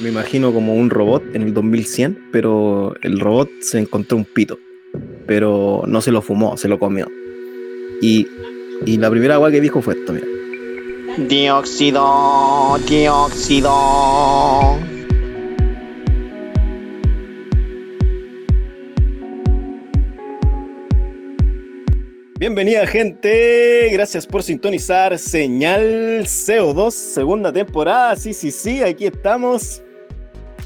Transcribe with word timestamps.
Me 0.00 0.08
imagino 0.08 0.52
como 0.52 0.74
un 0.74 0.90
robot 0.90 1.22
en 1.34 1.42
el 1.42 1.54
2100, 1.54 2.28
pero 2.32 2.94
el 3.02 3.20
robot 3.20 3.50
se 3.60 3.78
encontró 3.78 4.16
un 4.16 4.24
pito, 4.24 4.58
pero 5.26 5.84
no 5.86 6.00
se 6.00 6.10
lo 6.12 6.22
fumó, 6.22 6.56
se 6.56 6.68
lo 6.68 6.78
comió. 6.78 7.08
Y, 8.00 8.26
y 8.84 8.96
la 8.96 9.10
primera 9.10 9.34
agua 9.34 9.50
que 9.50 9.60
dijo 9.60 9.80
fue 9.82 9.94
esto, 9.94 10.12
mira. 10.12 10.26
Dióxido, 11.28 12.78
dióxido. 12.88 13.72
Bienvenida 22.42 22.84
gente, 22.88 23.88
gracias 23.92 24.26
por 24.26 24.42
sintonizar 24.42 25.16
Señal 25.16 26.24
CO2, 26.24 26.90
segunda 26.90 27.52
temporada, 27.52 28.16
sí, 28.16 28.34
sí, 28.34 28.50
sí, 28.50 28.82
aquí 28.82 29.06
estamos. 29.06 29.80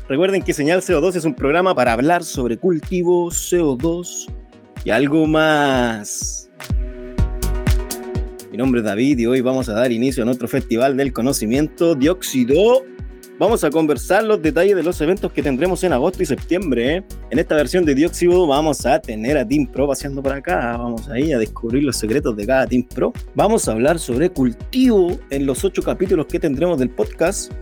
Recuerden 0.09 0.41
que 0.41 0.55
Señal 0.55 0.80
CO2 0.80 1.16
es 1.16 1.27
un 1.27 1.34
programa 1.34 1.74
para 1.74 1.92
hablar 1.92 2.24
sobre 2.24 2.56
cultivo, 2.56 3.30
CO2 3.30 4.24
y 4.86 4.91
algo 4.91 5.27
más. 5.27 6.48
Mi 8.50 8.56
nombre 8.56 8.80
es 8.80 8.86
David 8.86 9.19
y 9.19 9.27
hoy 9.27 9.42
vamos 9.42 9.69
a 9.69 9.74
dar 9.74 9.92
inicio 9.92 10.22
a 10.22 10.24
nuestro 10.27 10.48
Festival 10.48 10.97
del 10.97 11.12
Conocimiento 11.12 11.95
Dióxido 11.95 12.86
Vamos 13.38 13.62
a 13.64 13.70
conversar 13.70 14.24
los 14.24 14.40
detalles 14.40 14.74
de 14.76 14.82
los 14.82 14.98
eventos 15.02 15.30
que 15.30 15.42
tendremos 15.42 15.84
en 15.84 15.92
agosto 15.92 16.22
y 16.22 16.27
septiembre. 16.27 16.96
¿eh? 16.96 17.04
En 17.30 17.38
esta 17.38 17.54
versión 17.54 17.84
de 17.84 17.94
Dióxido 17.94 18.46
vamos 18.46 18.86
a 18.86 18.98
tener 18.98 19.36
a 19.36 19.46
Team 19.46 19.66
Pro 19.66 19.86
paseando 19.86 20.22
por 20.22 20.32
acá. 20.32 20.78
Vamos 20.78 21.06
ahí 21.10 21.34
a 21.34 21.38
descubrir 21.38 21.84
los 21.84 21.98
secretos 21.98 22.34
de 22.34 22.46
cada 22.46 22.66
Team 22.66 22.84
Pro. 22.84 23.12
Vamos 23.34 23.68
a 23.68 23.72
hablar 23.72 23.98
sobre 23.98 24.30
cultivo 24.30 25.18
en 25.28 25.44
los 25.44 25.62
ocho 25.64 25.82
capítulos 25.82 26.24
que 26.27 26.41
tendremos 26.41 26.78
del 26.78 26.88
podcast. 26.88 27.52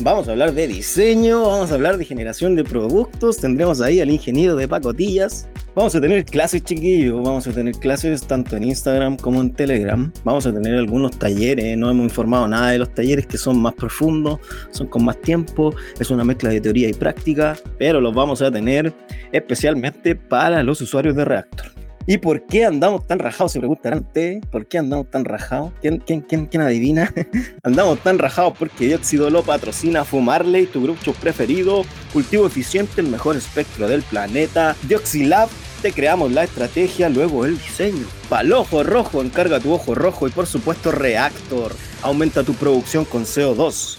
Vamos 0.00 0.26
a 0.26 0.32
hablar 0.32 0.52
de 0.52 0.66
diseño, 0.66 1.42
vamos 1.42 1.70
a 1.70 1.74
hablar 1.74 1.96
de 1.96 2.04
generación 2.04 2.56
de 2.56 2.64
productos. 2.64 3.36
Tendremos 3.36 3.80
ahí 3.80 4.00
al 4.00 4.10
ingeniero 4.10 4.56
de 4.56 4.66
pacotillas. 4.66 5.48
Vamos 5.74 5.94
a 5.94 6.00
tener 6.00 6.24
clases, 6.24 6.64
chiquillos. 6.64 7.22
Vamos 7.22 7.46
a 7.46 7.52
tener 7.52 7.74
clases 7.76 8.22
tanto 8.26 8.56
en 8.56 8.64
Instagram 8.64 9.16
como 9.16 9.40
en 9.40 9.52
Telegram. 9.52 10.12
Vamos 10.24 10.46
a 10.46 10.52
tener 10.52 10.74
algunos 10.74 11.18
talleres. 11.18 11.78
No 11.78 11.90
hemos 11.90 12.04
informado 12.04 12.48
nada 12.48 12.70
de 12.70 12.78
los 12.78 12.92
talleres 12.92 13.26
que 13.26 13.38
son 13.38 13.60
más 13.60 13.74
profundos, 13.74 14.40
son 14.70 14.88
con 14.88 15.04
más 15.04 15.20
tiempo. 15.20 15.74
Es 16.00 16.10
una 16.10 16.24
mezcla 16.24 16.50
de 16.50 16.60
teoría 16.60 16.88
y 16.88 16.94
práctica, 16.94 17.56
pero 17.78 18.00
los 18.00 18.14
vamos 18.14 18.42
a 18.42 18.50
tener 18.50 18.92
especialmente 19.30 20.16
para 20.16 20.62
los 20.62 20.80
usuarios 20.80 21.14
de 21.14 21.24
Reactor. 21.24 21.81
¿Y 22.06 22.18
por 22.18 22.46
qué 22.46 22.64
andamos 22.64 23.06
tan 23.06 23.18
rajados? 23.18 23.52
Se 23.52 23.58
preguntarán 23.58 24.00
ustedes. 24.00 24.44
¿Por 24.46 24.66
qué 24.66 24.78
andamos 24.78 25.10
tan 25.10 25.24
rajados? 25.24 25.72
¿Quién, 25.80 25.98
quién, 25.98 26.20
quién, 26.20 26.46
quién 26.46 26.62
adivina? 26.62 27.12
andamos 27.62 28.00
tan 28.00 28.18
rajados 28.18 28.54
porque 28.58 28.86
Dióxido 28.86 29.30
lo 29.30 29.42
patrocina 29.42 30.04
Fumarley, 30.04 30.66
tu 30.66 30.82
grupo 30.82 31.12
preferido, 31.12 31.84
cultivo 32.12 32.46
eficiente, 32.46 33.00
el 33.00 33.08
mejor 33.08 33.36
espectro 33.36 33.88
del 33.88 34.02
planeta, 34.02 34.76
Dioxilab, 34.88 35.48
te 35.80 35.92
creamos 35.92 36.32
la 36.32 36.44
estrategia, 36.44 37.08
luego 37.08 37.44
el 37.44 37.58
diseño. 37.58 38.06
Palojo 38.28 38.82
rojo, 38.82 39.20
encarga 39.20 39.60
tu 39.60 39.72
ojo 39.72 39.94
rojo 39.94 40.28
y 40.28 40.30
por 40.30 40.46
supuesto 40.46 40.92
Reactor, 40.92 41.72
aumenta 42.02 42.44
tu 42.44 42.54
producción 42.54 43.04
con 43.04 43.24
CO2. 43.24 43.98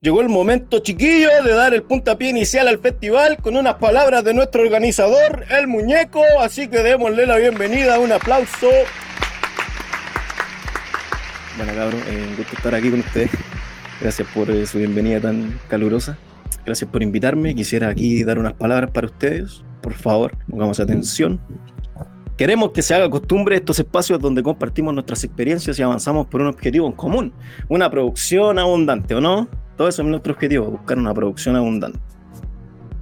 Llegó 0.00 0.20
el 0.20 0.28
momento, 0.28 0.78
chiquillo, 0.78 1.28
de 1.42 1.52
dar 1.52 1.74
el 1.74 1.82
puntapié 1.82 2.30
inicial 2.30 2.68
al 2.68 2.78
festival 2.78 3.36
con 3.38 3.56
unas 3.56 3.74
palabras 3.74 4.22
de 4.22 4.32
nuestro 4.32 4.62
organizador, 4.62 5.44
el 5.50 5.66
muñeco. 5.66 6.22
Así 6.40 6.68
que 6.68 6.84
démosle 6.84 7.26
la 7.26 7.36
bienvenida, 7.36 7.98
un 7.98 8.12
aplauso. 8.12 8.68
Bueno, 11.56 11.72
cabrón, 11.74 12.00
eh, 12.06 12.32
gusto 12.36 12.54
estar 12.54 12.76
aquí 12.76 12.90
con 12.90 13.00
ustedes. 13.00 13.30
Gracias 14.00 14.28
por 14.32 14.48
eh, 14.52 14.66
su 14.66 14.78
bienvenida 14.78 15.20
tan 15.20 15.58
calurosa. 15.66 16.16
Gracias 16.64 16.88
por 16.88 17.02
invitarme. 17.02 17.56
Quisiera 17.56 17.88
aquí 17.88 18.22
dar 18.22 18.38
unas 18.38 18.52
palabras 18.52 18.92
para 18.92 19.08
ustedes. 19.08 19.64
Por 19.82 19.94
favor, 19.94 20.38
pongamos 20.48 20.78
atención. 20.78 21.40
Queremos 22.36 22.70
que 22.70 22.82
se 22.82 22.94
haga 22.94 23.10
costumbre 23.10 23.56
estos 23.56 23.80
espacios 23.80 24.20
donde 24.20 24.44
compartimos 24.44 24.94
nuestras 24.94 25.24
experiencias 25.24 25.76
y 25.76 25.82
avanzamos 25.82 26.28
por 26.28 26.40
un 26.40 26.46
objetivo 26.46 26.86
en 26.86 26.92
común, 26.92 27.32
una 27.68 27.90
producción 27.90 28.60
abundante, 28.60 29.16
¿o 29.16 29.20
no? 29.20 29.48
Todo 29.78 29.88
eso 29.88 30.02
es 30.02 30.08
nuestro 30.08 30.32
objetivo, 30.32 30.66
buscar 30.66 30.98
una 30.98 31.14
producción 31.14 31.54
abundante. 31.54 32.00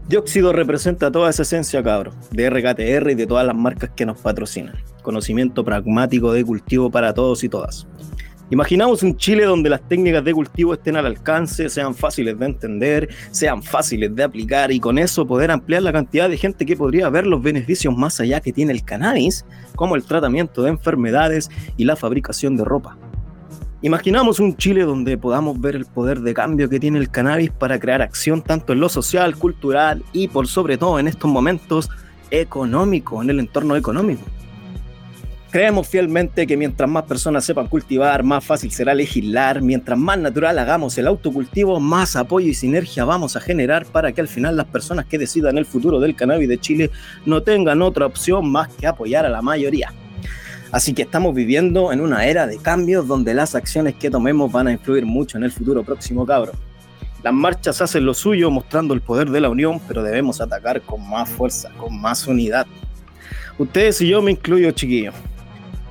Dióxido 0.08 0.52
representa 0.52 1.10
toda 1.10 1.30
esa 1.30 1.40
esencia, 1.40 1.82
cabros, 1.82 2.14
de 2.30 2.50
RKTR 2.50 3.10
y 3.12 3.14
de 3.14 3.26
todas 3.26 3.46
las 3.46 3.56
marcas 3.56 3.90
que 3.96 4.04
nos 4.04 4.20
patrocinan. 4.20 4.76
Conocimiento 5.02 5.64
pragmático 5.64 6.34
de 6.34 6.44
cultivo 6.44 6.90
para 6.90 7.14
todos 7.14 7.42
y 7.44 7.48
todas. 7.48 7.86
Imaginamos 8.50 9.02
un 9.02 9.16
Chile 9.16 9.46
donde 9.46 9.70
las 9.70 9.88
técnicas 9.88 10.22
de 10.22 10.34
cultivo 10.34 10.74
estén 10.74 10.96
al 10.96 11.06
alcance, 11.06 11.70
sean 11.70 11.94
fáciles 11.94 12.38
de 12.38 12.44
entender, 12.44 13.08
sean 13.30 13.62
fáciles 13.62 14.14
de 14.14 14.24
aplicar 14.24 14.70
y 14.70 14.78
con 14.78 14.98
eso 14.98 15.26
poder 15.26 15.50
ampliar 15.50 15.82
la 15.82 15.94
cantidad 15.94 16.28
de 16.28 16.36
gente 16.36 16.66
que 16.66 16.76
podría 16.76 17.08
ver 17.08 17.26
los 17.26 17.42
beneficios 17.42 17.96
más 17.96 18.20
allá 18.20 18.40
que 18.40 18.52
tiene 18.52 18.72
el 18.72 18.84
cannabis, 18.84 19.46
como 19.76 19.96
el 19.96 20.04
tratamiento 20.04 20.62
de 20.62 20.70
enfermedades 20.70 21.50
y 21.78 21.86
la 21.86 21.96
fabricación 21.96 22.54
de 22.54 22.64
ropa. 22.64 22.98
Imaginamos 23.82 24.40
un 24.40 24.56
Chile 24.56 24.84
donde 24.84 25.18
podamos 25.18 25.60
ver 25.60 25.76
el 25.76 25.84
poder 25.84 26.20
de 26.20 26.32
cambio 26.32 26.70
que 26.70 26.80
tiene 26.80 26.98
el 26.98 27.10
cannabis 27.10 27.50
para 27.50 27.78
crear 27.78 28.00
acción 28.00 28.40
tanto 28.40 28.72
en 28.72 28.80
lo 28.80 28.88
social, 28.88 29.36
cultural 29.36 30.02
y 30.14 30.28
por 30.28 30.48
sobre 30.48 30.78
todo 30.78 30.98
en 30.98 31.08
estos 31.08 31.30
momentos 31.30 31.90
económico, 32.30 33.22
en 33.22 33.28
el 33.28 33.38
entorno 33.38 33.76
económico. 33.76 34.22
Creemos 35.50 35.88
fielmente 35.88 36.46
que 36.46 36.56
mientras 36.56 36.88
más 36.88 37.04
personas 37.04 37.44
sepan 37.44 37.68
cultivar, 37.68 38.22
más 38.22 38.44
fácil 38.44 38.70
será 38.72 38.94
legislar, 38.94 39.60
mientras 39.60 39.98
más 39.98 40.18
natural 40.18 40.58
hagamos 40.58 40.96
el 40.96 41.06
autocultivo, 41.06 41.78
más 41.78 42.16
apoyo 42.16 42.48
y 42.48 42.54
sinergia 42.54 43.04
vamos 43.04 43.36
a 43.36 43.40
generar 43.40 43.84
para 43.84 44.12
que 44.12 44.22
al 44.22 44.28
final 44.28 44.56
las 44.56 44.66
personas 44.66 45.04
que 45.04 45.18
decidan 45.18 45.58
el 45.58 45.66
futuro 45.66 46.00
del 46.00 46.16
cannabis 46.16 46.48
de 46.48 46.58
Chile 46.58 46.90
no 47.26 47.42
tengan 47.42 47.82
otra 47.82 48.06
opción 48.06 48.50
más 48.50 48.68
que 48.68 48.86
apoyar 48.86 49.26
a 49.26 49.30
la 49.30 49.42
mayoría. 49.42 49.92
Así 50.72 50.94
que 50.94 51.02
estamos 51.02 51.34
viviendo 51.34 51.92
en 51.92 52.00
una 52.00 52.26
era 52.26 52.46
de 52.46 52.58
cambios 52.58 53.06
donde 53.06 53.34
las 53.34 53.54
acciones 53.54 53.94
que 53.94 54.10
tomemos 54.10 54.50
van 54.50 54.66
a 54.66 54.72
influir 54.72 55.06
mucho 55.06 55.38
en 55.38 55.44
el 55.44 55.52
futuro 55.52 55.84
próximo, 55.84 56.26
cabro. 56.26 56.52
Las 57.22 57.32
marchas 57.32 57.80
hacen 57.80 58.04
lo 58.04 58.14
suyo 58.14 58.50
mostrando 58.50 58.94
el 58.94 59.00
poder 59.00 59.30
de 59.30 59.40
la 59.40 59.48
unión, 59.48 59.80
pero 59.88 60.02
debemos 60.02 60.40
atacar 60.40 60.82
con 60.82 61.08
más 61.08 61.28
fuerza, 61.28 61.70
con 61.76 62.00
más 62.00 62.26
unidad. 62.26 62.66
Ustedes 63.58 64.00
y 64.00 64.08
yo 64.08 64.22
me 64.22 64.32
incluyo, 64.32 64.70
chiquillos. 64.72 65.14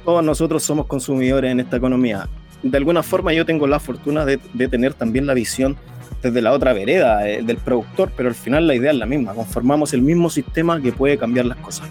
Todos 0.03 0.24
nosotros 0.24 0.63
somos 0.63 0.86
consumidores 0.86 1.52
en 1.52 1.59
esta 1.59 1.78
economía. 1.78 2.30
De 2.62 2.78
alguna 2.78 3.03
forma 3.03 3.34
yo 3.34 3.46
tengo 3.46 3.68
la 3.68 3.80
fortuna 3.80 4.24
de, 4.25 4.38
tener 4.68 4.94
también 4.94 5.25
la 5.25 5.34
visión 5.34 5.75
desde 6.22 6.42
la 6.42 6.53
otra 6.53 6.74
vereda, 6.74 7.28
eh, 7.28 7.44
del 7.44 7.57
productor, 7.57 8.12
pero 8.16 8.30
al 8.30 8.36
final 8.36 8.68
la 8.68 8.75
idea 8.75 8.92
es 8.92 8.97
la 8.97 9.06
misma. 9.06 9.34
Conformamos 9.34 9.94
el 9.94 10.02
mismo 10.02 10.30
sistema 10.30 10.81
que 10.81 10.92
puede 10.92 11.18
cambiar 11.18 11.47
las 11.47 11.57
cosas. 11.57 11.88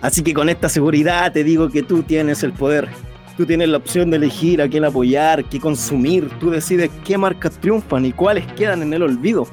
Así 0.00 0.22
que 0.22 0.32
con 0.32 0.48
esta 0.48 0.68
seguridad 0.68 1.32
te 1.32 1.42
digo 1.42 1.70
que 1.70 1.82
tú 1.82 2.02
tienes 2.02 2.42
el 2.42 2.52
poder. 2.52 2.88
Tú 3.36 3.46
tienes 3.46 3.68
la 3.68 3.78
opción 3.78 4.10
de 4.10 4.16
elegir 4.16 4.62
a 4.62 4.68
quién 4.68 4.84
apoyar, 4.84 5.44
qué 5.44 5.60
consumir. 5.60 6.28
Tú 6.40 6.50
decides 6.50 6.90
qué 7.04 7.18
marcas 7.18 7.58
triunfan 7.60 8.04
y 8.04 8.12
cuáles 8.12 8.46
quedan 8.52 8.82
en 8.82 8.94
el 8.94 9.02
olvido. 9.02 9.46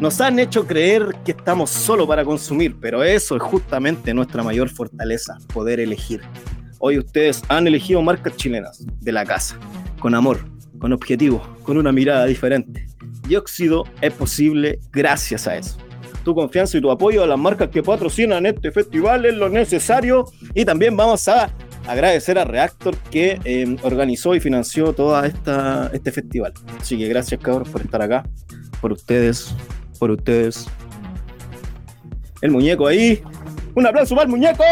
Nos 0.00 0.20
han 0.20 0.38
hecho 0.38 0.66
creer 0.66 1.16
que 1.24 1.32
estamos 1.32 1.70
solo 1.70 2.06
para 2.06 2.24
consumir, 2.24 2.76
pero 2.80 3.02
eso 3.02 3.36
es 3.36 3.42
justamente 3.42 4.12
nuestra 4.12 4.42
mayor 4.42 4.68
fortaleza, 4.68 5.38
poder 5.52 5.80
elegir. 5.80 6.20
Hoy 6.78 6.98
ustedes 6.98 7.42
han 7.48 7.66
elegido 7.66 8.02
marcas 8.02 8.36
chilenas 8.36 8.84
de 9.00 9.12
la 9.12 9.24
casa, 9.24 9.58
con 9.98 10.14
amor, 10.14 10.40
con 10.78 10.92
objetivo, 10.92 11.42
con 11.62 11.78
una 11.78 11.92
mirada 11.92 12.26
diferente. 12.26 12.86
Dióxido 13.26 13.84
es 14.02 14.12
posible 14.12 14.78
gracias 14.92 15.48
a 15.48 15.56
eso 15.56 15.85
tu 16.26 16.34
confianza 16.34 16.76
y 16.76 16.80
tu 16.80 16.90
apoyo 16.90 17.22
a 17.22 17.26
las 17.28 17.38
marcas 17.38 17.68
que 17.68 17.84
patrocinan 17.84 18.46
este 18.46 18.72
festival 18.72 19.24
es 19.26 19.34
lo 19.34 19.48
necesario. 19.48 20.24
Y 20.54 20.64
también 20.64 20.96
vamos 20.96 21.28
a 21.28 21.52
agradecer 21.86 22.36
a 22.36 22.44
Reactor 22.44 22.96
que 23.12 23.38
em, 23.44 23.76
organizó 23.84 24.34
y 24.34 24.40
financió 24.40 24.92
todo 24.92 25.22
este 25.24 26.10
festival. 26.10 26.52
Así 26.80 26.98
que 26.98 27.06
gracias 27.06 27.40
cabros 27.40 27.68
por 27.68 27.80
estar 27.80 28.02
acá, 28.02 28.28
por 28.80 28.90
ustedes, 28.90 29.54
por 30.00 30.10
ustedes. 30.10 30.66
El 32.40 32.50
muñeco 32.50 32.88
ahí. 32.88 33.22
Un 33.76 33.86
aplauso 33.86 34.16
para 34.16 34.24
el 34.24 34.30
muñeco. 34.30 34.64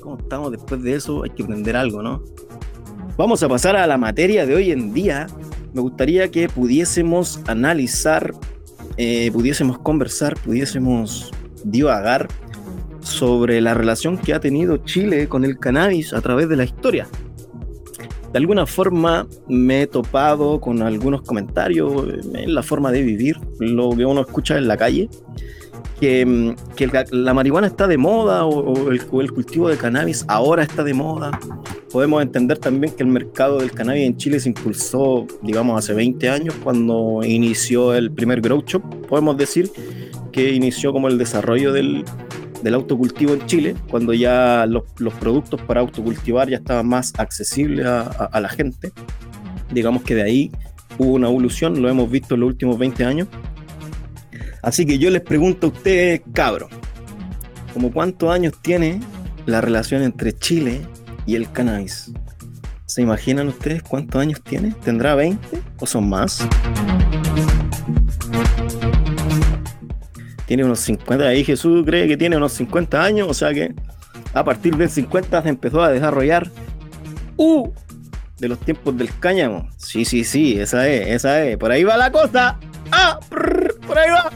¿Cómo 0.00 0.16
estamos 0.16 0.52
después 0.52 0.80
de 0.80 0.94
eso? 0.94 1.24
Hay 1.24 1.30
que 1.30 1.42
aprender 1.42 1.74
algo, 1.74 2.02
¿no? 2.02 2.22
Vamos 3.16 3.42
a 3.42 3.48
pasar 3.48 3.74
a 3.74 3.84
la 3.88 3.98
materia 3.98 4.46
de 4.46 4.54
hoy 4.54 4.70
en 4.70 4.94
día. 4.94 5.26
Me 5.74 5.80
gustaría 5.80 6.30
que 6.30 6.48
pudiésemos 6.48 7.40
analizar 7.48 8.32
eh, 8.96 9.30
pudiésemos 9.32 9.78
conversar, 9.78 10.34
pudiésemos 10.38 11.30
divagar 11.64 12.28
sobre 13.00 13.60
la 13.60 13.74
relación 13.74 14.18
que 14.18 14.34
ha 14.34 14.40
tenido 14.40 14.78
Chile 14.78 15.28
con 15.28 15.44
el 15.44 15.58
cannabis 15.58 16.12
a 16.12 16.20
través 16.20 16.48
de 16.48 16.56
la 16.56 16.64
historia. 16.64 17.06
De 18.32 18.38
alguna 18.38 18.66
forma 18.66 19.26
me 19.48 19.82
he 19.82 19.86
topado 19.86 20.60
con 20.60 20.82
algunos 20.82 21.22
comentarios 21.22 22.04
en 22.34 22.54
la 22.54 22.62
forma 22.62 22.90
de 22.90 23.02
vivir, 23.02 23.36
lo 23.60 23.90
que 23.90 24.04
uno 24.04 24.22
escucha 24.22 24.58
en 24.58 24.68
la 24.68 24.76
calle, 24.76 25.08
que, 26.00 26.26
mm, 26.26 26.74
que 26.74 26.90
la 27.12 27.32
marihuana 27.32 27.68
está 27.68 27.86
de 27.86 27.96
moda 27.96 28.44
o, 28.44 28.90
el, 28.90 29.32
cultivo 29.32 29.68
de 29.68 29.76
cannabis 29.76 30.24
ahora 30.28 30.62
está 30.62 30.84
de 30.84 30.94
moda, 30.94 31.38
podemos 31.96 32.20
entender 32.20 32.58
también 32.58 32.92
que 32.92 33.02
el 33.02 33.08
mercado 33.08 33.56
del 33.56 33.72
cannabis 33.72 34.04
en 34.04 34.18
Chile 34.18 34.38
se 34.38 34.50
impulsó, 34.50 35.26
digamos, 35.40 35.78
hace 35.78 35.94
20 35.94 36.28
años 36.28 36.54
cuando 36.62 37.22
inició 37.24 37.94
el 37.94 38.12
primer 38.12 38.42
grow 38.42 38.62
shop. 38.66 38.82
Podemos 39.08 39.38
decir 39.38 39.70
que 40.30 40.52
inició 40.52 40.92
como 40.92 41.08
el 41.08 41.16
desarrollo 41.16 41.72
del, 41.72 42.04
del 42.62 42.74
autocultivo 42.74 43.32
en 43.32 43.46
Chile, 43.46 43.76
cuando 43.90 44.12
ya 44.12 44.66
los, 44.68 44.82
los, 44.98 45.14
productos 45.14 45.62
para 45.62 45.80
autocultivar 45.80 46.50
ya 46.50 46.58
estaban 46.58 46.86
más 46.86 47.14
accesibles 47.16 47.86
a, 47.86 48.02
a, 48.02 48.24
a, 48.26 48.40
la 48.42 48.50
gente. 48.50 48.92
Digamos 49.72 50.02
que 50.02 50.16
de 50.16 50.22
ahí 50.22 50.50
hubo 50.98 51.14
una 51.14 51.28
evolución, 51.28 51.80
lo 51.80 51.88
hemos 51.88 52.10
visto 52.10 52.34
en 52.34 52.40
los 52.42 52.48
últimos 52.48 52.78
20 52.78 53.06
años. 53.06 53.28
Así 54.60 54.84
que 54.84 54.98
yo 54.98 55.08
les 55.08 55.22
pregunto 55.22 55.68
a 55.68 55.70
ustedes, 55.70 56.20
cabros, 56.34 56.68
¿como 57.72 57.90
cuántos 57.90 58.30
años 58.30 58.52
tiene 58.60 59.00
la 59.46 59.62
relación 59.62 60.02
entre 60.02 60.34
Chile 60.34 60.82
y 61.26 61.34
el 61.34 61.50
cannabis? 61.50 62.12
¿Se 62.86 63.02
imaginan 63.02 63.48
ustedes 63.48 63.82
cuántos 63.82 64.20
años 64.20 64.40
tiene? 64.42 64.72
¿Tendrá 64.84 65.14
20 65.14 65.60
o 65.80 65.86
son 65.86 66.08
más? 66.08 66.46
Tiene 70.46 70.64
unos 70.64 70.80
50, 70.80 71.26
ahí 71.26 71.44
Jesús 71.44 71.84
cree 71.84 72.06
que 72.06 72.16
tiene 72.16 72.36
unos 72.36 72.52
50 72.52 73.02
años, 73.02 73.28
o 73.28 73.34
sea 73.34 73.52
que 73.52 73.74
a 74.32 74.44
partir 74.44 74.76
del 74.76 74.88
50 74.88 75.42
se 75.42 75.48
empezó 75.48 75.82
a 75.82 75.90
desarrollar 75.90 76.48
¡Uh! 77.36 77.72
de 78.38 78.48
los 78.48 78.58
tiempos 78.60 78.96
del 78.96 79.10
cáñamo. 79.18 79.68
Sí, 79.76 80.04
sí, 80.04 80.24
sí, 80.24 80.60
esa 80.60 80.88
es, 80.88 81.08
esa 81.08 81.42
es. 81.42 81.56
Por 81.56 81.72
ahí 81.72 81.84
va 81.84 81.96
la 81.96 82.12
cosa. 82.12 82.58
¡Ah! 82.92 83.18
Por 83.28 83.98
ahí 83.98 84.10
va. 84.10 84.30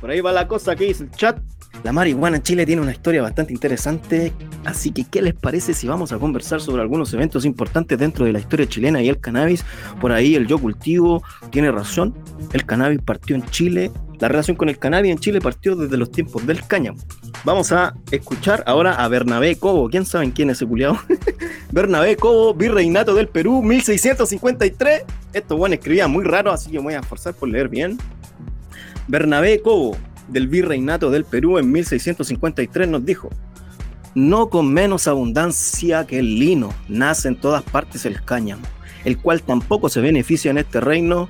Por 0.00 0.10
ahí 0.10 0.20
va 0.20 0.32
la 0.32 0.48
cosa 0.48 0.74
que 0.74 0.84
dice 0.84 1.04
el 1.04 1.10
chat. 1.10 1.38
La 1.82 1.92
marihuana 1.92 2.36
en 2.36 2.42
Chile 2.42 2.66
tiene 2.66 2.82
una 2.82 2.92
historia 2.92 3.22
bastante 3.22 3.54
interesante, 3.54 4.32
así 4.64 4.92
que 4.92 5.04
¿qué 5.04 5.22
les 5.22 5.34
parece 5.34 5.72
si 5.72 5.88
vamos 5.88 6.12
a 6.12 6.18
conversar 6.18 6.60
sobre 6.60 6.82
algunos 6.82 7.12
eventos 7.14 7.46
importantes 7.46 7.98
dentro 7.98 8.26
de 8.26 8.32
la 8.32 8.38
historia 8.38 8.68
chilena 8.68 9.00
y 9.00 9.08
el 9.08 9.18
cannabis? 9.18 9.64
Por 9.98 10.12
ahí 10.12 10.34
el 10.34 10.46
yo 10.46 10.58
cultivo 10.58 11.22
tiene 11.50 11.72
razón, 11.72 12.14
el 12.52 12.66
cannabis 12.66 13.00
partió 13.00 13.34
en 13.34 13.46
Chile, 13.46 13.90
la 14.18 14.28
relación 14.28 14.58
con 14.58 14.68
el 14.68 14.78
cannabis 14.78 15.10
en 15.10 15.18
Chile 15.18 15.40
partió 15.40 15.74
desde 15.74 15.96
los 15.96 16.10
tiempos 16.12 16.46
del 16.46 16.66
cáñamo. 16.66 16.98
Vamos 17.44 17.72
a 17.72 17.94
escuchar 18.10 18.62
ahora 18.66 18.92
a 18.92 19.08
Bernabé 19.08 19.56
Cobo, 19.56 19.88
¿quién 19.88 20.04
saben 20.04 20.32
quién 20.32 20.50
es 20.50 20.58
ese 20.58 20.66
culiado? 20.66 20.98
Bernabé 21.72 22.16
Cobo, 22.16 22.52
virreinato 22.52 23.14
del 23.14 23.28
Perú, 23.28 23.62
1653. 23.62 25.04
Esto 25.32 25.56
bueno 25.56 25.74
escribía 25.76 26.08
muy 26.08 26.24
raro, 26.24 26.52
así 26.52 26.70
que 26.70 26.76
me 26.76 26.84
voy 26.84 26.94
a 26.94 27.00
esforzar 27.00 27.32
por 27.32 27.48
leer 27.48 27.70
bien. 27.70 27.96
Bernabé 29.08 29.62
Cobo, 29.62 29.96
del 30.30 30.48
virreinato 30.48 31.10
del 31.10 31.24
Perú 31.24 31.58
en 31.58 31.70
1653 31.70 32.88
nos 32.88 33.04
dijo, 33.04 33.30
no 34.14 34.50
con 34.50 34.72
menos 34.72 35.06
abundancia 35.06 36.06
que 36.06 36.18
el 36.18 36.38
lino 36.38 36.74
nace 36.88 37.28
en 37.28 37.36
todas 37.36 37.62
partes 37.62 38.04
el 38.06 38.22
cáñamo, 38.22 38.62
el 39.04 39.18
cual 39.18 39.42
tampoco 39.42 39.88
se 39.88 40.00
beneficia 40.00 40.50
en 40.50 40.58
este 40.58 40.80
reino, 40.80 41.28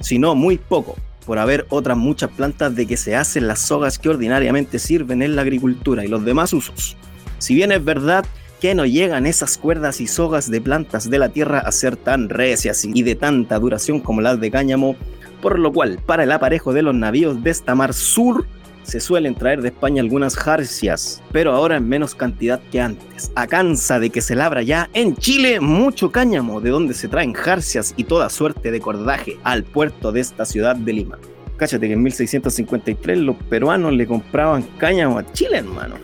sino 0.00 0.34
muy 0.34 0.58
poco, 0.58 0.96
por 1.26 1.38
haber 1.38 1.66
otras 1.68 1.98
muchas 1.98 2.30
plantas 2.30 2.74
de 2.74 2.86
que 2.86 2.96
se 2.96 3.14
hacen 3.14 3.46
las 3.46 3.60
sogas 3.60 3.98
que 3.98 4.08
ordinariamente 4.08 4.78
sirven 4.78 5.22
en 5.22 5.36
la 5.36 5.42
agricultura 5.42 6.04
y 6.04 6.08
los 6.08 6.24
demás 6.24 6.52
usos. 6.52 6.96
Si 7.38 7.54
bien 7.54 7.72
es 7.72 7.84
verdad 7.84 8.24
que 8.60 8.74
no 8.74 8.86
llegan 8.86 9.26
esas 9.26 9.58
cuerdas 9.58 10.00
y 10.00 10.06
sogas 10.06 10.50
de 10.50 10.60
plantas 10.60 11.08
de 11.08 11.18
la 11.18 11.28
tierra 11.28 11.60
a 11.60 11.70
ser 11.70 11.96
tan 11.96 12.28
recias 12.28 12.84
y 12.84 13.02
de 13.02 13.14
tanta 13.14 13.58
duración 13.58 14.00
como 14.00 14.20
las 14.20 14.40
de 14.40 14.50
cáñamo, 14.50 14.96
por 15.40 15.58
lo 15.58 15.72
cual 15.72 15.98
para 16.04 16.24
el 16.24 16.32
aparejo 16.32 16.72
de 16.72 16.82
los 16.82 16.94
navíos 16.94 17.42
de 17.42 17.50
esta 17.50 17.74
mar 17.74 17.94
sur 17.94 18.46
se 18.88 19.00
suelen 19.00 19.34
traer 19.34 19.60
de 19.60 19.68
España 19.68 20.00
algunas 20.00 20.34
jarcias, 20.34 21.22
pero 21.30 21.52
ahora 21.52 21.76
en 21.76 21.86
menos 21.86 22.14
cantidad 22.14 22.58
que 22.72 22.80
antes. 22.80 23.30
A 23.34 23.46
cansa 23.46 24.00
de 24.00 24.08
que 24.08 24.22
se 24.22 24.34
labra 24.34 24.62
ya 24.62 24.88
en 24.94 25.14
Chile 25.14 25.60
mucho 25.60 26.10
cáñamo, 26.10 26.62
de 26.62 26.70
donde 26.70 26.94
se 26.94 27.06
traen 27.06 27.34
jarcias 27.34 27.92
y 27.98 28.04
toda 28.04 28.30
suerte 28.30 28.70
de 28.70 28.80
cordaje 28.80 29.36
al 29.44 29.64
puerto 29.64 30.10
de 30.10 30.20
esta 30.20 30.46
ciudad 30.46 30.74
de 30.74 30.94
Lima. 30.94 31.18
Cáchate 31.58 31.86
que 31.86 31.92
en 31.92 32.02
1653 32.02 33.18
los 33.18 33.36
peruanos 33.36 33.92
le 33.92 34.06
compraban 34.06 34.62
cáñamo 34.78 35.18
a 35.18 35.32
Chile, 35.32 35.58
hermano. 35.58 35.96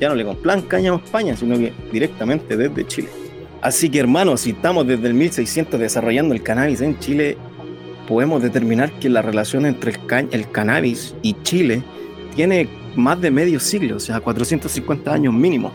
Ya 0.00 0.08
no 0.08 0.16
le 0.16 0.24
compraban 0.24 0.62
cáñamo 0.62 0.98
a 0.98 1.04
España, 1.04 1.36
sino 1.36 1.56
que 1.56 1.72
directamente 1.92 2.56
desde 2.56 2.84
Chile. 2.88 3.08
Así 3.60 3.88
que, 3.88 4.00
hermano, 4.00 4.36
si 4.36 4.50
estamos 4.50 4.84
desde 4.84 5.06
el 5.06 5.14
1600 5.14 5.78
desarrollando 5.78 6.34
el 6.34 6.42
cannabis 6.42 6.80
en 6.80 6.98
Chile, 6.98 7.38
podemos 8.06 8.42
determinar 8.42 8.92
que 8.98 9.08
la 9.08 9.22
relación 9.22 9.66
entre 9.66 9.92
el, 9.92 10.28
el, 10.30 10.50
cannabis 10.50 11.14
y 11.22 11.34
Chile 11.42 11.82
tiene 12.34 12.68
más 12.96 13.20
de 13.20 13.30
medio 13.30 13.60
siglo, 13.60 13.96
o 13.96 14.00
sea, 14.00 14.20
450 14.20 15.12
años 15.12 15.34
mínimo. 15.34 15.72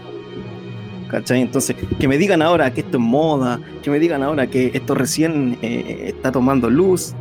¿Cachai? 1.09 1.41
Entonces, 1.41 1.75
que 1.99 2.07
me 2.07 2.17
digan 2.17 2.41
ahora 2.41 2.73
que 2.73 2.81
esto 2.81 2.97
es 2.97 3.03
moda, 3.03 3.61
que 3.81 3.89
me 3.89 3.97
digan 3.97 4.23
ahora 4.23 4.47
que 4.47 4.71
esto 4.73 4.93
recién 4.93 5.57
eh, 5.61 6.05
está 6.07 6.31
tomando 6.31 6.69
luz, 6.69 7.13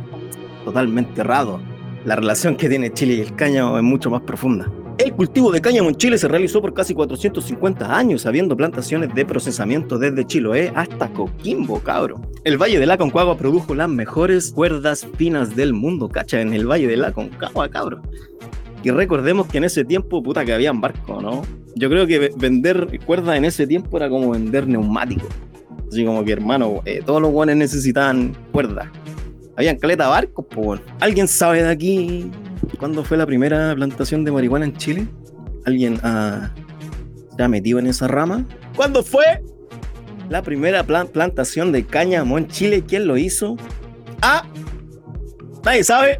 totalmente 0.65 1.21
errado. 1.21 1.61
La 2.03 2.17
relación 2.17 2.57
que 2.57 2.67
tiene 2.67 2.91
Chile 2.91 3.13
y 3.15 3.21
el 3.21 3.35
cáñamo 3.35 3.77
es 3.77 3.83
mucho 3.83 4.09
más 4.09 4.21
profunda. 4.21 4.69
El 4.97 5.13
cultivo 5.13 5.51
de 5.51 5.61
cáñamo 5.61 5.89
en 5.89 5.95
Chile 5.95 6.17
se 6.17 6.27
realizó 6.27 6.59
por 6.59 6.73
casi 6.73 6.95
450 6.95 7.95
años, 7.95 8.25
habiendo 8.25 8.57
plantaciones 8.57 9.13
de 9.13 9.25
procesamiento 9.25 9.99
desde 9.99 10.25
Chiloé 10.25 10.71
hasta 10.73 11.07
Coquimbo, 11.13 11.79
cabro. 11.81 12.19
El 12.43 12.57
Valle 12.57 12.79
de 12.79 12.87
la 12.87 12.97
Concagua 12.97 13.37
produjo 13.37 13.75
las 13.75 13.89
mejores 13.89 14.51
cuerdas 14.51 15.07
finas 15.15 15.55
del 15.55 15.73
mundo, 15.73 16.09
cacha, 16.09 16.41
en 16.41 16.51
el 16.51 16.65
Valle 16.65 16.87
de 16.87 16.97
la 16.97 17.11
Concagua, 17.11 17.69
cabro. 17.69 18.01
Y 18.81 18.89
recordemos 18.89 19.45
que 19.45 19.59
en 19.59 19.65
ese 19.65 19.85
tiempo, 19.85 20.23
puta, 20.23 20.43
que 20.43 20.53
habían 20.53 20.81
barcos, 20.81 21.21
¿no? 21.21 21.43
Yo 21.75 21.91
creo 21.91 22.07
que 22.07 22.31
vender 22.35 22.99
cuerdas 23.05 23.37
en 23.37 23.45
ese 23.45 23.67
tiempo 23.67 23.97
era 23.97 24.09
como 24.09 24.31
vender 24.31 24.67
neumáticos. 24.67 25.29
Así 25.87 26.05
como 26.05 26.25
que, 26.25 26.31
hermano, 26.31 26.81
eh, 26.85 27.01
todos 27.05 27.21
los 27.21 27.29
guanes 27.29 27.55
necesitaban 27.55 28.35
cuerdas. 28.51 28.87
Habían 29.55 29.77
caleta 29.77 30.07
barcos, 30.07 30.45
pues. 30.49 30.81
¿Alguien 30.99 31.27
sabe 31.27 31.61
de 31.61 31.69
aquí 31.69 32.31
cuándo 32.79 33.03
fue 33.03 33.17
la 33.17 33.25
primera 33.25 33.73
plantación 33.75 34.23
de 34.23 34.31
marihuana 34.31 34.65
en 34.65 34.77
Chile? 34.77 35.07
¿Alguien 35.65 35.99
ah, 36.03 36.51
se 37.35 37.43
ha 37.43 37.47
metido 37.47 37.79
en 37.79 37.87
esa 37.87 38.07
rama? 38.07 38.45
¿Cuándo 38.75 39.03
fue 39.03 39.43
la 40.29 40.41
primera 40.41 40.83
plan 40.83 41.07
plantación 41.07 41.71
de 41.71 41.85
cáñamo 41.85 42.37
en 42.37 42.47
Chile? 42.47 42.83
¿Quién 42.87 43.07
lo 43.07 43.17
hizo? 43.17 43.57
Ah, 44.21 44.45
nadie 45.63 45.83
sabe. 45.83 46.19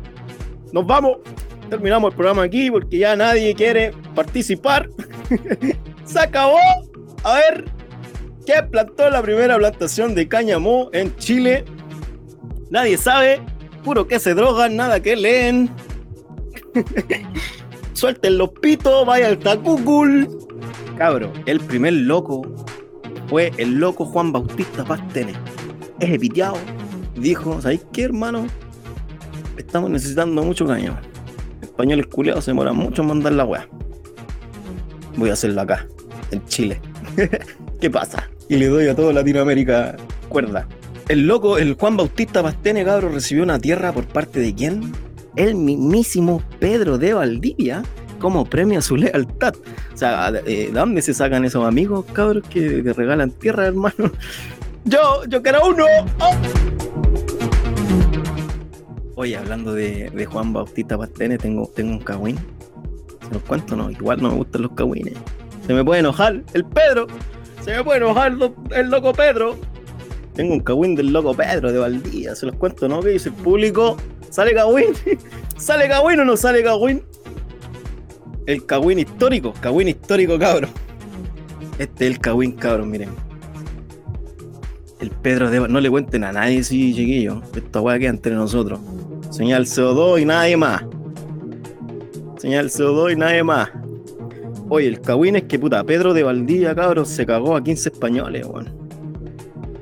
Nos 0.74 0.86
vamos. 0.86 1.18
Terminamos 1.69 2.12
el 2.12 2.16
programa 2.16 2.44
aquí 2.44 2.72
porque 2.72 2.98
ya 2.98 3.16
nadie 3.16 3.54
quiere 3.54 3.94
participar. 4.16 4.90
se 6.06 6.19
acabó. 6.19 6.60
A 7.24 7.36
ver, 7.36 7.66
¿qué 8.45 8.63
plantó 8.63 9.10
la 9.10 9.22
primera 9.22 9.57
plantación 9.57 10.16
de 10.16 10.28
cáñamo 10.28 10.90
en 10.94 11.16
Chile? 11.18 11.66
Nadie 12.69 12.98
sabe, 12.98 13.42
puro 13.83 14.07
que 14.07 14.19
se 14.19 14.33
drogan, 14.33 14.75
nada 14.75 15.00
que 15.01 15.16
leen. 15.16 15.69
Suelten 17.94 18.38
los 18.38 18.50
pitos, 18.50 19.06
vaya 19.06 19.28
al 19.28 19.40
tacucul. 19.40 20.28
Cabro, 20.98 21.31
el 21.46 21.60
primer 21.60 21.94
loco 21.94 22.42
fue 23.28 23.52
el 23.57 23.80
loco 23.80 24.06
Juan 24.06 24.31
Bautista 24.31 24.84
Pastene. 24.84 25.34
Ese 26.00 26.19
piteado 26.19 26.57
dijo, 27.16 27.62
¿sabéis 27.62 27.86
qué, 27.92 28.04
hermano? 28.04 28.48
Estamos 29.57 29.90
necesitando 29.90 30.44
mucho 30.44 30.66
caño. 30.66 30.98
Españoles 31.62 32.07
culiados 32.07 32.46
se 32.46 32.52
demoran 32.52 32.76
mucho 32.76 33.02
en 33.02 33.07
mandar 33.07 33.34
la 33.34 33.46
weá. 33.46 33.68
Voy 35.16 35.30
a 35.30 35.34
hacerlo 35.34 35.62
acá, 35.62 35.88
en 36.31 36.46
Chile. 36.46 36.80
¿Qué 37.81 37.90
pasa? 37.90 38.30
Y 38.50 38.57
le 38.57 38.68
doy 38.68 38.88
a 38.88 38.96
toda 38.96 39.14
Latinoamérica 39.14 39.96
cuerda. 40.30 40.68
El 41.10 41.28
loco, 41.28 41.57
el 41.57 41.74
Juan 41.74 41.98
Bautista 41.98 42.44
Pastene, 42.44 42.84
cabro, 42.84 43.10
recibió 43.10 43.44
una 43.44 43.60
tierra 43.60 43.92
por 43.92 44.06
parte 44.06 44.40
de 44.40 44.54
quién? 44.54 44.92
El 45.38 45.56
mismísimo 45.56 46.42
Pedro 46.60 46.98
de 46.98 47.14
Valdivia 47.14 47.84
como 48.20 48.44
premio 48.44 48.80
a 48.80 48.82
su 48.82 48.98
lealtad. 48.98 49.54
O 49.94 49.98
sea, 49.98 50.32
¿de 50.32 50.72
dónde 50.74 51.02
se 51.02 51.14
sacan 51.14 51.46
esos 51.46 51.66
amigos, 51.66 52.06
cabros, 52.12 52.44
que 52.50 52.82
te 52.82 52.94
regalan 52.94 53.32
tierra, 53.32 53.68
hermano? 53.68 54.12
Yo, 54.86 55.26
yo 55.26 55.44
que 55.44 55.50
era 55.50 55.60
uno. 55.60 55.84
¡Oh! 56.22 56.32
Oye, 59.16 59.36
hablando 59.36 59.74
de, 59.74 60.28
Juan 60.32 60.54
Bautista 60.54 60.98
Pastene, 60.98 61.38
tengo, 61.38 61.70
tengo 61.76 61.92
un 61.92 62.00
cagüín. 62.00 62.38
¿Se 63.28 63.34
los 63.34 63.44
cuento? 63.44 63.76
No, 63.76 63.92
igual 63.92 64.22
no 64.22 64.30
me 64.30 64.36
gustan 64.38 64.62
los 64.62 64.72
cagüines. 64.72 65.16
Se 65.66 65.74
me 65.74 65.84
puede 65.84 66.00
enojar 66.00 66.42
el 66.54 66.64
Pedro. 66.64 67.08
Se 67.66 67.76
me 67.76 67.84
puede 67.84 67.98
enojar 67.98 68.38
el 68.72 68.90
loco 68.90 69.12
Pedro. 69.12 69.58
Tengo 70.36 70.54
un 70.54 70.62
cagüín 70.62 70.96
del 70.96 71.12
loco 71.12 71.34
Pedro 71.34 71.74
de 71.74 71.80
Valdía, 71.80 72.34
se 72.36 72.46
los 72.46 72.56
cuento, 72.56 72.88
¿no? 72.88 73.02
¿Qué 73.02 73.10
dice 73.10 73.30
el 73.30 73.36
público? 73.36 73.98
¿Sale 74.30 74.54
cagüín? 74.54 74.88
¿Sale 75.57 75.88
cagüín 75.88 76.19
o 76.19 76.26
no 76.26 76.38
sale 76.38 76.64
cagüín? 76.64 77.04
El 78.46 78.66
cagüín 78.66 79.00
histórico, 79.00 79.54
cagüín 79.60 79.90
histórico, 79.90 80.40
cabrón. 80.40 80.69
Este 81.78 82.07
es 82.07 82.12
el 82.12 82.19
cagüín, 82.19 82.54
cabrón, 82.54 82.90
miren. 82.90 83.10
El 85.00 85.12
Pedro 85.12 85.50
de... 85.50 85.60
No 85.68 85.80
le 85.80 85.90
cuenten 85.90 86.24
a 86.24 86.31
nadie, 86.31 86.64
sí, 86.64 86.94
chiquillo. 86.96 87.42
Esta 87.56 87.81
weá 87.81 88.00
queda 88.00 88.10
entre 88.10 88.34
nosotros. 88.34 88.80
Señal 89.30 89.66
CO2 89.66 90.22
y 90.22 90.26
nadie 90.26 90.57
más. 90.57 90.84
Señal 92.38 92.69
CO2 92.69 93.14
y 93.14 93.16
nadie 93.16 93.44
más. 93.44 93.69
Oye, 94.69 94.88
el 94.88 95.02
cagüín 95.02 95.36
es 95.36 95.44
que 95.44 95.60
puta, 95.60 95.84
Pedro 95.84 96.14
de 96.14 96.24
Valdivia, 96.24 96.74
cabros, 96.76 97.10
se 97.10 97.26
cagó 97.26 97.56
a 97.56 97.64
15 97.64 97.90
españoles, 97.90 98.46
weón. 98.46 98.69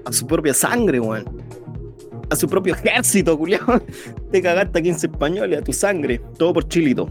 A 0.06 0.12
su 0.12 0.28
propia 0.28 0.54
sangre, 0.54 1.00
weón. 1.00 1.35
A 2.30 2.36
su 2.36 2.48
propio 2.48 2.74
ejército, 2.74 3.38
culiao. 3.38 3.82
Te 4.32 4.42
cagaste 4.42 4.80
a 4.80 4.82
15 4.82 5.08
españoles, 5.08 5.60
a 5.60 5.64
tu 5.64 5.74
sangre. 5.74 6.22
Todo 6.38 6.54
por 6.54 6.68
chilito. 6.68 7.10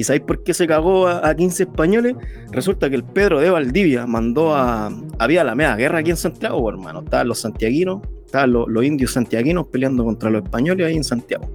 ¿Y 0.00 0.04
sabéis 0.04 0.22
por 0.22 0.42
qué 0.42 0.54
se 0.54 0.66
cagó 0.66 1.08
a, 1.08 1.34
15 1.34 1.64
españoles? 1.64 2.16
Resulta 2.52 2.88
que 2.88 2.96
el 2.96 3.04
Pedro 3.04 3.38
de 3.38 3.50
Valdivia 3.50 4.06
mandó 4.06 4.54
a. 4.54 4.90
Había 5.18 5.44
la 5.44 5.54
media 5.54 5.76
guerra 5.76 5.98
aquí 5.98 6.08
en 6.08 6.16
Santiago, 6.16 6.70
hermano. 6.70 7.00
Estaban 7.00 7.28
los 7.28 7.40
santiaguinos, 7.40 8.00
estaban 8.24 8.50
los, 8.50 8.82
indios 8.82 9.12
santiaguinos 9.12 9.66
peleando 9.66 10.02
contra 10.02 10.30
los 10.30 10.42
españoles 10.42 10.86
ahí 10.86 10.96
en 10.96 11.04
Santiago. 11.04 11.50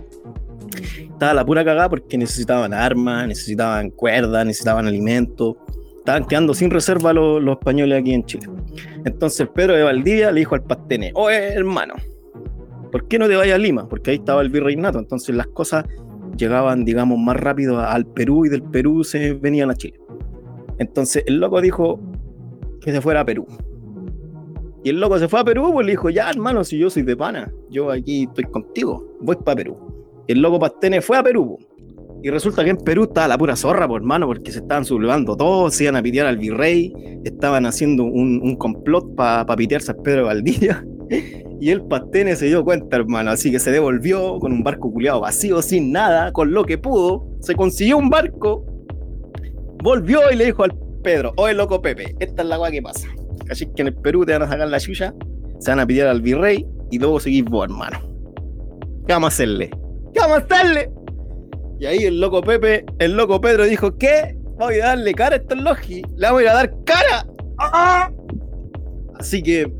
Estaba 1.00 1.34
la 1.34 1.44
pura 1.44 1.66
cagada 1.66 1.90
porque 1.90 2.20
necesitaban 2.20 2.72
armas, 2.72 3.28
necesitaban 3.28 3.90
cuerdas, 3.90 4.46
necesitaban 4.46 4.86
alimentos. 4.86 5.56
Estaban 5.98 6.26
quedando 6.26 6.54
sin 6.54 6.70
reserva 6.70 7.14
los, 7.14 7.42
españoles 7.50 8.00
aquí 8.00 8.14
en 8.14 8.26
Chile. 8.26 8.48
Entonces 9.06 9.48
Pedro 9.56 9.74
de 9.74 9.82
Valdivia 9.82 10.32
le 10.32 10.42
dijo 10.42 10.54
al 10.54 10.62
Pastene: 10.62 11.12
Oye, 11.16 11.48
hermano, 11.54 11.96
¿por 12.96 13.10
qué 13.10 13.20
no 13.20 13.28
te 13.28 13.36
vayas 13.36 13.56
a 13.56 13.58
Lima? 13.58 13.90
Porque 13.90 14.12
ahí 14.12 14.16
estaba 14.16 14.42
el 14.42 14.48
virreinato. 14.48 15.00
Entonces 15.00 15.36
las 15.36 15.48
cosas 15.48 15.84
llegaban, 16.38 16.86
digamos, 16.86 17.20
más 17.20 17.36
rápido 17.36 17.78
al 17.82 18.06
Perú 18.06 18.46
y 18.46 18.50
del 18.50 18.64
Perú 18.64 19.04
se 19.04 19.34
venían 19.34 19.70
a 19.70 19.76
Chile. 19.76 20.00
Entonces 20.78 21.22
el 21.28 21.42
loco 21.42 21.60
dijo 21.60 22.00
que 22.80 22.94
se 22.94 23.02
fuera 23.02 23.20
a 23.20 23.26
Perú. 23.26 23.46
Y 24.82 24.92
el 24.92 25.02
loco 25.02 25.20
se 25.20 25.28
fue 25.28 25.42
a 25.42 25.44
Perú, 25.44 25.72
pues 25.74 25.86
le 25.86 25.92
dijo, 25.92 26.10
ya 26.10 26.30
hermano, 26.30 26.64
si 26.64 26.78
yo 26.78 26.90
soy 26.90 27.04
de 27.04 27.18
pana, 27.18 27.52
yo 27.70 27.92
aquí 27.92 28.24
estoy 28.24 28.46
contigo, 28.46 29.06
voy 29.20 29.36
para 29.44 29.58
Perú. 29.58 29.76
Y 30.28 30.32
el 30.32 30.42
loco 30.42 30.58
Pastene 30.58 31.02
fue 31.02 31.18
a 31.18 31.24
Perú. 31.24 31.60
Y 32.26 32.32
resulta 32.32 32.64
que 32.64 32.72
en 32.72 32.78
Perú 32.78 33.04
estaba 33.04 33.28
la 33.28 33.38
pura 33.38 33.56
zorra, 33.56 33.88
por 33.88 34.02
hermano, 34.02 34.26
porque 34.26 34.52
se 34.52 34.58
estaban 34.58 34.84
sublevando 34.84 35.38
todos, 35.38 35.76
se 35.76 35.84
iban 35.84 35.96
a 35.96 36.02
pitear 36.02 36.26
al 36.26 36.40
virrey, 36.40 36.92
estaban 37.24 37.68
haciendo 37.68 38.04
un, 38.04 38.56
complot 38.56 39.14
para 39.14 39.46
pa 39.46 39.56
pitearse 39.56 39.92
a 39.92 39.94
Pedro 39.94 40.26
Valdivia. 40.26 40.84
Y 41.62 41.70
el 41.70 41.84
Pastene 41.84 42.36
se 42.36 42.48
dio 42.48 42.66
cuenta, 42.66 42.98
hermano. 42.98 43.30
Así 43.32 43.50
que 43.50 43.60
se 43.60 43.72
devolvió 43.72 44.40
con 44.40 44.52
un 44.52 44.64
barco 44.64 44.92
culiado 44.92 45.22
vacío, 45.22 45.62
sin 45.62 45.92
nada, 45.92 46.34
con 46.34 46.52
lo 46.52 46.66
que 46.66 46.80
pudo. 46.80 47.28
Se 47.42 47.56
consiguió 47.56 47.98
un 47.98 48.10
barco. 48.10 48.66
Volvió 49.82 50.20
y 50.32 50.36
le 50.36 50.46
dijo 50.46 50.64
al 50.64 50.76
Pedro: 51.02 51.32
Oye, 51.38 51.54
loco 51.54 51.82
Pepe, 51.82 52.16
esta 52.20 52.42
es 52.42 52.50
la 52.50 52.56
agua 52.56 52.72
que 52.72 52.82
pasa. 52.82 53.08
Así 53.50 53.68
que 53.68 53.84
en 53.84 53.88
el 53.90 53.96
Perú 53.96 54.26
te 54.26 54.34
van 54.34 54.42
a 54.42 54.50
sacar 54.50 54.68
la 54.68 54.80
chucha, 54.80 55.14
se 55.60 55.72
van 55.72 55.80
a 55.80 55.88
pedir 55.88 56.04
al 56.04 56.22
virrey 56.22 56.66
y 56.92 56.98
luego 57.00 57.20
seguís 57.20 57.46
vos, 57.46 57.66
hermano. 57.66 58.00
¿Qué 59.08 59.14
vamos 59.14 59.28
a 59.28 59.34
hacerle? 59.34 59.70
¿Qué 60.14 60.20
vamos 60.20 60.40
a 60.40 60.56
hacerle? 60.56 60.90
Y 61.80 61.86
ahí 61.86 62.04
el 62.04 62.20
loco 62.20 62.42
Pepe, 62.42 62.86
el 63.00 63.16
loco 63.18 63.42
Pedro 63.42 63.66
dijo: 63.66 63.98
¿Qué? 63.98 64.36
Voy 64.58 64.80
a 64.80 64.88
darle 64.88 65.14
cara 65.14 65.36
a 65.36 65.40
estos 65.40 65.58
logi. 65.58 66.02
Le 66.16 66.32
voy 66.32 66.46
a 66.46 66.54
dar 66.54 66.74
cara. 66.86 67.26
¡Ah! 67.58 68.12
Así 69.18 69.42
que 69.44 69.72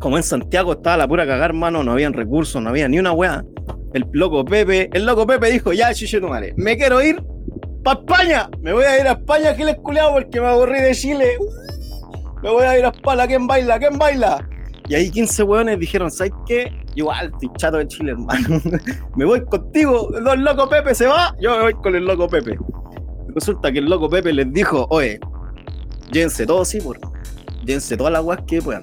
como 0.00 0.16
en 0.16 0.22
Santiago 0.22 0.72
estaba 0.72 0.96
la 0.98 1.08
pura 1.08 1.26
cagar, 1.26 1.52
mano, 1.52 1.82
no 1.82 1.92
habían 1.92 2.12
recursos, 2.12 2.62
no 2.62 2.70
había 2.70 2.88
ni 2.88 2.98
una 2.98 3.12
weá. 3.12 3.44
El 3.94 4.04
loco 4.12 4.44
Pepe, 4.44 4.90
el 4.92 5.06
loco 5.06 5.26
Pepe 5.26 5.50
dijo, 5.50 5.72
ya, 5.72 5.92
chiche 5.94 6.20
tu 6.20 6.28
madre, 6.28 6.52
me 6.56 6.76
quiero 6.76 7.02
ir 7.02 7.22
para 7.82 8.00
España. 8.00 8.50
Me 8.60 8.72
voy 8.72 8.84
a 8.84 9.00
ir 9.00 9.06
a 9.06 9.12
España, 9.12 9.54
Giles 9.54 9.76
culeado, 9.76 10.12
porque 10.14 10.40
me 10.40 10.48
aburrí 10.48 10.80
de 10.80 10.94
Chile. 10.94 11.38
Me 12.42 12.50
voy 12.50 12.64
a 12.64 12.78
ir 12.78 12.84
a 12.84 12.88
España, 12.88 13.26
¿quién 13.26 13.46
baila? 13.46 13.78
¿Quién 13.78 13.98
baila? 13.98 14.46
Y 14.88 14.94
ahí 14.94 15.10
15 15.10 15.42
weones 15.44 15.78
dijeron, 15.78 16.10
¿sabes 16.10 16.32
qué? 16.46 16.70
Igual, 16.96 17.30
estoy 17.32 17.50
chato 17.56 17.76
de 17.76 17.86
Chile, 17.86 18.12
hermano. 18.12 18.60
me 19.16 19.24
voy 19.24 19.44
contigo. 19.44 20.10
El 20.16 20.42
loco 20.42 20.68
Pepe 20.68 20.94
se 20.94 21.06
va, 21.06 21.34
yo 21.40 21.56
me 21.56 21.62
voy 21.62 21.74
con 21.74 21.94
el 21.94 22.04
loco 22.04 22.26
Pepe. 22.28 22.58
Resulta 23.28 23.70
que 23.70 23.78
el 23.78 23.84
loco 23.84 24.08
Pepe 24.08 24.32
les 24.32 24.52
dijo, 24.52 24.86
oye, 24.90 25.20
llévense 26.10 26.46
todos, 26.46 26.68
sí, 26.68 26.80
por. 26.80 26.98
Llévense 27.64 27.96
todas 27.96 28.12
las 28.12 28.24
weas 28.24 28.40
que 28.46 28.60
puedan 28.60 28.82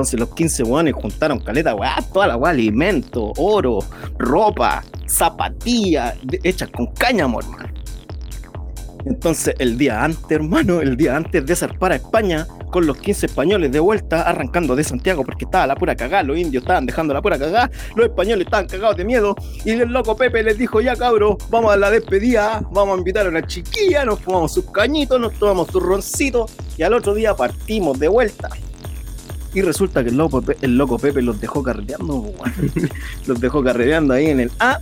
entonces 0.00 0.18
los 0.18 0.30
15 0.30 0.62
weones 0.62 0.94
juntaron 0.94 1.40
caleta, 1.40 1.74
weá, 1.74 1.96
toda 2.12 2.28
la 2.28 2.36
weá, 2.36 2.52
alimento, 2.52 3.32
oro, 3.36 3.80
ropa, 4.18 4.82
zapatillas, 5.06 6.16
hechas 6.42 6.70
con 6.70 6.86
cáñamo, 6.94 7.40
hermano. 7.40 7.68
Entonces 9.04 9.54
el 9.58 9.78
día 9.78 10.04
antes, 10.04 10.30
hermano, 10.30 10.80
el 10.80 10.96
día 10.96 11.16
antes 11.16 11.44
de 11.44 11.56
zarpar 11.56 11.92
a 11.92 11.96
España, 11.96 12.46
con 12.70 12.86
los 12.86 12.96
15 12.98 13.26
españoles 13.26 13.72
de 13.72 13.80
vuelta, 13.80 14.22
arrancando 14.22 14.76
de 14.76 14.84
Santiago, 14.84 15.24
porque 15.24 15.44
estaba 15.44 15.66
la 15.66 15.74
pura 15.74 15.96
cagada, 15.96 16.22
los 16.22 16.38
indios 16.38 16.62
estaban 16.62 16.86
dejando 16.86 17.12
la 17.12 17.20
pura 17.20 17.38
cagada, 17.38 17.70
los 17.96 18.06
españoles 18.06 18.46
estaban 18.46 18.66
cagados 18.66 18.96
de 18.96 19.04
miedo, 19.04 19.34
y 19.64 19.70
el 19.70 19.88
loco 19.88 20.16
Pepe 20.16 20.42
les 20.42 20.56
dijo, 20.56 20.80
ya 20.80 20.96
cabros, 20.96 21.36
vamos 21.50 21.72
a 21.72 21.76
la 21.76 21.90
despedida, 21.90 22.62
vamos 22.70 22.94
a 22.94 22.98
invitar 22.98 23.26
a 23.26 23.28
una 23.28 23.46
chiquilla, 23.46 24.04
nos 24.04 24.20
fumamos 24.20 24.52
sus 24.52 24.70
cañitos, 24.70 25.20
nos 25.20 25.34
tomamos 25.34 25.68
sus 25.68 25.82
roncitos, 25.82 26.52
y 26.76 26.82
al 26.82 26.94
otro 26.94 27.14
día 27.14 27.34
partimos 27.34 27.98
de 27.98 28.08
vuelta. 28.08 28.48
Y 29.52 29.62
resulta 29.62 30.04
que 30.04 30.10
el 30.10 30.16
loco, 30.16 30.44
el 30.60 30.78
loco 30.78 30.96
Pepe 30.96 31.22
los 31.22 31.40
dejó 31.40 31.60
carreteando, 31.62 32.32
los 33.26 33.40
dejó 33.40 33.64
carreteando 33.64 34.14
ahí 34.14 34.26
en 34.26 34.38
el 34.38 34.52
A 34.60 34.78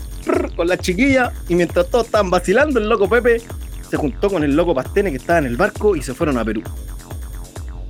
con 0.56 0.68
la 0.68 0.76
chiquilla. 0.76 1.32
Y 1.48 1.54
mientras 1.54 1.88
todos 1.88 2.04
estaban 2.04 2.28
vacilando, 2.28 2.78
el 2.78 2.86
loco 2.86 3.08
Pepe 3.08 3.40
se 3.90 3.96
juntó 3.96 4.30
con 4.30 4.44
el 4.44 4.54
loco 4.54 4.74
Pastene 4.74 5.10
que 5.10 5.16
estaba 5.16 5.38
en 5.38 5.46
el 5.46 5.56
barco 5.56 5.96
y 5.96 6.02
se 6.02 6.14
fueron 6.14 6.38
a 6.38 6.44
Perú. 6.44 6.62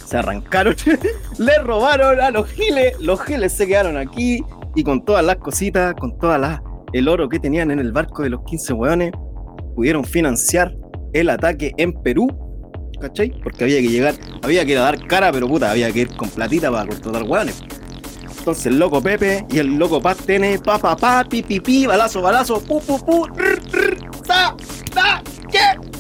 Se 0.05 0.17
arrancaron, 0.17 0.75
le 1.39 1.59
robaron 1.59 2.21
a 2.21 2.31
los 2.31 2.49
giles, 2.51 2.99
los 3.01 3.21
giles 3.23 3.53
se 3.53 3.67
quedaron 3.67 3.97
aquí 3.97 4.43
y 4.75 4.83
con 4.83 5.05
todas 5.05 5.25
las 5.25 5.37
cositas, 5.37 5.95
con 5.95 6.19
todas 6.19 6.41
las 6.41 6.61
el 6.95 7.07
oro 7.07 7.29
que 7.29 7.39
tenían 7.39 7.71
en 7.71 7.81
el 7.81 7.93
barco 7.93 8.23
de 8.23 8.31
los 8.31 8.43
15 8.45 8.73
hueones, 8.73 9.13
pudieron 9.75 10.05
financiar 10.05 10.75
el 11.13 11.29
ataque 11.29 11.73
en 11.77 11.93
Perú 11.93 12.29
¿cachai? 13.01 13.31
Porque 13.43 13.65
había 13.65 13.81
que 13.81 13.89
llegar, 13.89 14.15
había 14.43 14.65
que 14.65 14.73
ir 14.73 14.79
a 14.79 14.83
dar 14.83 15.07
cara, 15.07 15.33
pero 15.33 15.49
puta, 15.49 15.71
había 15.71 15.91
que 15.93 16.01
ir 16.01 16.17
con 16.17 16.29
platita 16.29 16.71
para 16.71 16.87
contratar 16.87 17.23
hueones. 17.23 17.63
Entonces 18.39 18.67
el 18.67 18.79
loco 18.79 19.03
Pepe 19.03 19.45
y 19.51 19.59
el 19.59 19.77
loco 19.77 20.01
Paz 20.01 20.19
tiene 20.19 20.59
pa 20.59 20.79
pa 20.79 20.97
pa, 20.97 21.25
pi 21.25 21.43
pi 21.43 21.61
pi, 21.61 21.87
balazo, 21.87 22.23
balazo, 22.23 22.61
pu 22.61 22.81
pu 22.81 22.99
pu, 22.99 23.27
ta, 24.27 24.57
ta, 24.93 25.23
¿qué? 25.51 25.59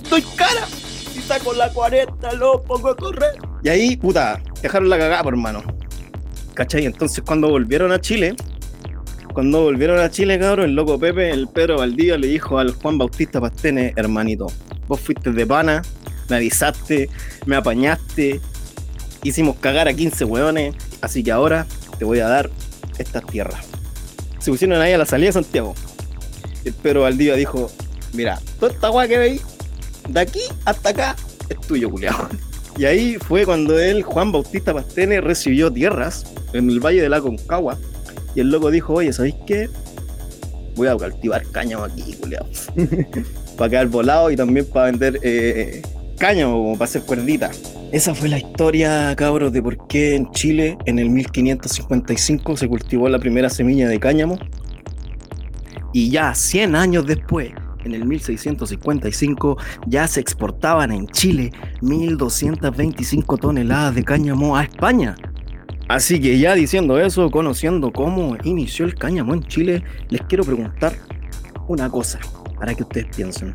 Doy 0.08 0.22
cara. 0.36 0.66
Y 1.16 1.20
saco 1.20 1.52
la 1.52 1.72
40, 1.72 2.32
lo 2.34 2.62
pongo 2.62 2.88
a 2.88 2.96
correr. 2.96 3.34
Y 3.62 3.68
ahí, 3.68 3.96
puta, 3.96 4.40
dejaron 4.62 4.88
la 4.88 4.98
cagada, 4.98 5.22
por 5.22 5.34
hermano. 5.34 5.62
¿Cachai? 6.54 6.86
Entonces 6.86 7.22
cuando 7.24 7.48
volvieron 7.48 7.92
a 7.92 8.00
Chile, 8.00 8.34
cuando 9.32 9.62
volvieron 9.62 10.00
a 10.00 10.10
Chile, 10.10 10.38
cabrón, 10.38 10.70
el 10.70 10.74
loco 10.74 10.98
Pepe, 10.98 11.30
el 11.30 11.46
Pedro 11.46 11.78
Valdía 11.78 12.18
le 12.18 12.26
dijo 12.26 12.58
al 12.58 12.72
Juan 12.72 12.98
Bautista 12.98 13.40
Pastene, 13.40 13.92
hermanito, 13.94 14.48
vos 14.88 15.00
fuiste 15.00 15.30
de 15.30 15.46
pana, 15.46 15.82
me 16.28 16.36
avisaste, 16.36 17.08
me 17.46 17.54
apañaste, 17.54 18.40
hicimos 19.22 19.56
cagar 19.56 19.86
a 19.86 19.94
15 19.94 20.24
hueones, 20.24 20.74
así 21.00 21.22
que 21.22 21.30
ahora 21.30 21.66
te 21.98 22.04
voy 22.04 22.18
a 22.18 22.28
dar 22.28 22.50
estas 22.98 23.24
tierras. 23.26 23.64
Se 24.40 24.50
pusieron 24.50 24.80
ahí 24.80 24.92
a 24.92 24.98
la 24.98 25.06
salida 25.06 25.28
de 25.28 25.34
Santiago. 25.34 25.74
El 26.64 26.72
Pedro 26.72 27.02
Valdivia 27.02 27.36
dijo, 27.36 27.70
mira, 28.12 28.40
toda 28.58 28.72
esta 28.72 28.90
hueá 28.90 29.08
que 29.08 29.18
veis, 29.18 29.42
de 30.08 30.20
aquí 30.20 30.40
hasta 30.64 30.90
acá, 30.90 31.16
es 31.48 31.60
tuyo, 31.60 31.90
culiao. 31.90 32.28
Y 32.78 32.84
ahí 32.84 33.16
fue 33.16 33.44
cuando 33.44 33.78
él, 33.78 34.02
Juan 34.02 34.30
Bautista 34.30 34.72
Pastene, 34.72 35.20
recibió 35.20 35.72
tierras 35.72 36.24
en 36.52 36.70
el 36.70 36.78
Valle 36.78 37.02
de 37.02 37.08
la 37.08 37.20
Concagua. 37.20 37.76
Y 38.34 38.40
el 38.40 38.50
loco 38.50 38.70
dijo, 38.70 38.94
oye, 38.94 39.12
¿sabéis 39.12 39.34
qué? 39.46 39.68
Voy 40.76 40.86
a 40.86 40.94
cultivar 40.94 41.42
cáñamo 41.50 41.84
aquí, 41.84 42.14
culiao. 42.14 42.46
para 43.58 43.70
quedar 43.70 43.88
volado 43.88 44.30
y 44.30 44.36
también 44.36 44.64
para 44.66 44.86
vender 44.86 45.18
eh, 45.22 45.82
cáñamo, 46.18 46.52
como 46.52 46.72
para 46.74 46.84
hacer 46.84 47.02
cuerdita. 47.02 47.50
Esa 47.90 48.14
fue 48.14 48.28
la 48.28 48.38
historia, 48.38 49.14
cabros, 49.16 49.52
de 49.52 49.60
por 49.60 49.88
qué 49.88 50.14
en 50.14 50.30
Chile 50.30 50.78
en 50.86 50.98
el 50.98 51.10
1555 51.10 52.56
se 52.56 52.68
cultivó 52.68 53.08
la 53.08 53.18
primera 53.18 53.50
semilla 53.50 53.88
de 53.88 53.98
cáñamo. 53.98 54.38
Y 55.92 56.10
ya 56.10 56.34
100 56.34 56.76
años 56.76 57.06
después, 57.06 57.50
en 57.88 58.02
el 58.02 58.06
1655, 58.06 59.56
ya 59.86 60.06
se 60.06 60.20
exportaban 60.20 60.92
en 60.92 61.06
Chile 61.08 61.52
1.225 61.80 63.38
toneladas 63.38 63.94
de 63.94 64.04
cáñamo 64.04 64.56
a 64.56 64.62
España. 64.62 65.14
Así 65.88 66.20
que 66.20 66.38
ya 66.38 66.54
diciendo 66.54 66.98
eso, 66.98 67.30
conociendo 67.30 67.92
cómo 67.92 68.36
inició 68.44 68.84
el 68.84 68.94
cáñamo 68.94 69.34
en 69.34 69.42
Chile, 69.44 69.82
les 70.10 70.20
quiero 70.22 70.44
preguntar 70.44 70.94
una 71.66 71.88
cosa 71.88 72.18
para 72.58 72.74
que 72.74 72.82
ustedes 72.82 73.06
piensen 73.14 73.54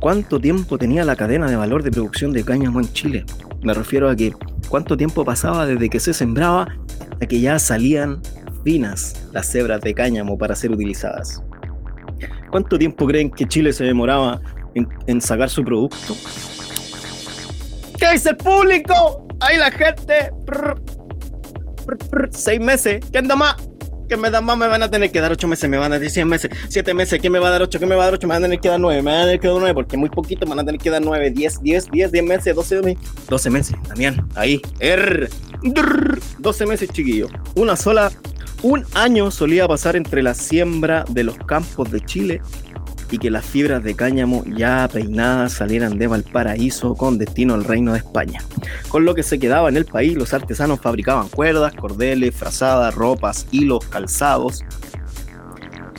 cuánto 0.00 0.40
tiempo 0.40 0.78
tenía 0.78 1.04
la 1.04 1.14
cadena 1.14 1.48
de 1.48 1.56
valor 1.56 1.82
de 1.82 1.90
producción 1.90 2.32
de 2.32 2.44
cáñamo 2.44 2.80
en 2.80 2.92
Chile. 2.92 3.24
Me 3.62 3.74
refiero 3.74 4.08
a 4.08 4.16
que 4.16 4.32
cuánto 4.68 4.96
tiempo 4.96 5.24
pasaba 5.24 5.66
desde 5.66 5.88
que 5.88 6.00
se 6.00 6.14
sembraba 6.14 6.68
hasta 7.12 7.26
que 7.26 7.40
ya 7.40 7.58
salían 7.58 8.20
finas 8.64 9.28
las 9.32 9.50
cebras 9.50 9.80
de 9.80 9.94
cáñamo 9.94 10.38
para 10.38 10.56
ser 10.56 10.72
utilizadas. 10.72 11.42
¿Cuánto 12.52 12.78
tiempo 12.78 13.06
creen 13.06 13.30
que 13.30 13.48
Chile 13.48 13.72
se 13.72 13.82
demoraba 13.82 14.38
en, 14.74 15.20
sacar 15.22 15.48
su 15.48 15.64
producto? 15.64 16.14
¿Qué 17.98 18.12
dice 18.12 18.30
el 18.30 18.36
público? 18.36 19.26
Ahí 19.40 19.56
la 19.56 19.70
gente. 19.70 20.30
seis 22.30 22.60
meses. 22.60 23.02
¿Qué 23.10 23.18
anda 23.18 23.34
más? 23.36 23.56
¿qué 24.06 24.18
me 24.18 24.30
dan 24.30 24.44
más? 24.44 24.58
Me 24.58 24.66
van 24.66 24.82
a 24.82 24.90
tener 24.90 25.10
que 25.10 25.22
dar 25.22 25.32
ocho 25.32 25.48
meses, 25.48 25.70
me 25.70 25.78
van 25.78 25.90
a 25.94 25.98
dar 25.98 26.10
100 26.10 26.28
meses, 26.28 26.50
siete 26.68 26.92
meses, 26.92 27.18
¿quién 27.18 27.32
me 27.32 27.38
va 27.38 27.48
a 27.48 27.52
dar 27.52 27.62
ocho? 27.62 27.78
¿Qué 27.78 27.86
me 27.86 27.94
va 27.94 28.02
a 28.02 28.04
dar 28.06 28.14
ocho? 28.14 28.26
Me 28.26 28.34
van 28.34 28.42
a 28.42 28.46
tener 28.46 28.60
que 28.60 28.68
dar 28.68 28.78
nueve, 28.78 29.00
me 29.00 29.10
van 29.10 29.20
a 29.20 29.24
tener 29.24 29.40
que 29.40 29.48
dar 29.48 29.56
nueve, 29.56 29.72
porque 29.72 29.96
muy 29.96 30.10
poquito 30.10 30.44
me 30.44 30.50
van 30.50 30.60
a 30.60 30.64
tener 30.66 30.78
que 30.78 30.90
dar 30.90 31.00
nueve, 31.00 31.30
diez, 31.30 31.62
diez, 31.62 31.90
diez, 31.90 32.12
diez 32.12 32.22
meses, 32.22 32.54
doce 32.54 32.82
meses. 32.82 32.98
Doce 33.30 33.48
meses, 33.48 33.74
Damián, 33.88 34.28
ahí, 34.34 34.60
er, 34.80 35.30
doce 36.38 36.66
meses, 36.66 36.90
chiquillo. 36.90 37.28
Una 37.54 37.74
sola, 37.74 38.12
un 38.62 38.84
año 38.94 39.30
solía 39.30 39.66
pasar 39.66 39.96
entre 39.96 40.22
la 40.22 40.34
siembra 40.34 41.04
de 41.08 41.24
los 41.24 41.36
campos 41.38 41.90
de 41.90 42.00
Chile 42.00 42.40
y 43.10 43.18
que 43.18 43.30
las 43.30 43.44
fibras 43.44 43.82
de 43.82 43.94
cáñamo 43.94 44.42
ya 44.56 44.88
peinadas 44.90 45.52
salieran 45.52 45.98
de 45.98 46.06
Valparaíso 46.06 46.94
con 46.94 47.18
destino 47.18 47.54
al 47.54 47.64
reino 47.64 47.92
de 47.92 47.98
España. 47.98 48.40
Con 48.88 49.04
lo 49.04 49.14
que 49.14 49.22
se 49.22 49.38
quedaba 49.38 49.68
en 49.68 49.76
el 49.76 49.84
país, 49.84 50.14
los 50.14 50.32
artesanos 50.32 50.80
fabricaban 50.80 51.28
cuerdas, 51.28 51.74
cordeles, 51.74 52.34
frazadas, 52.34 52.94
ropas, 52.94 53.46
hilos, 53.50 53.84
calzados. 53.86 54.64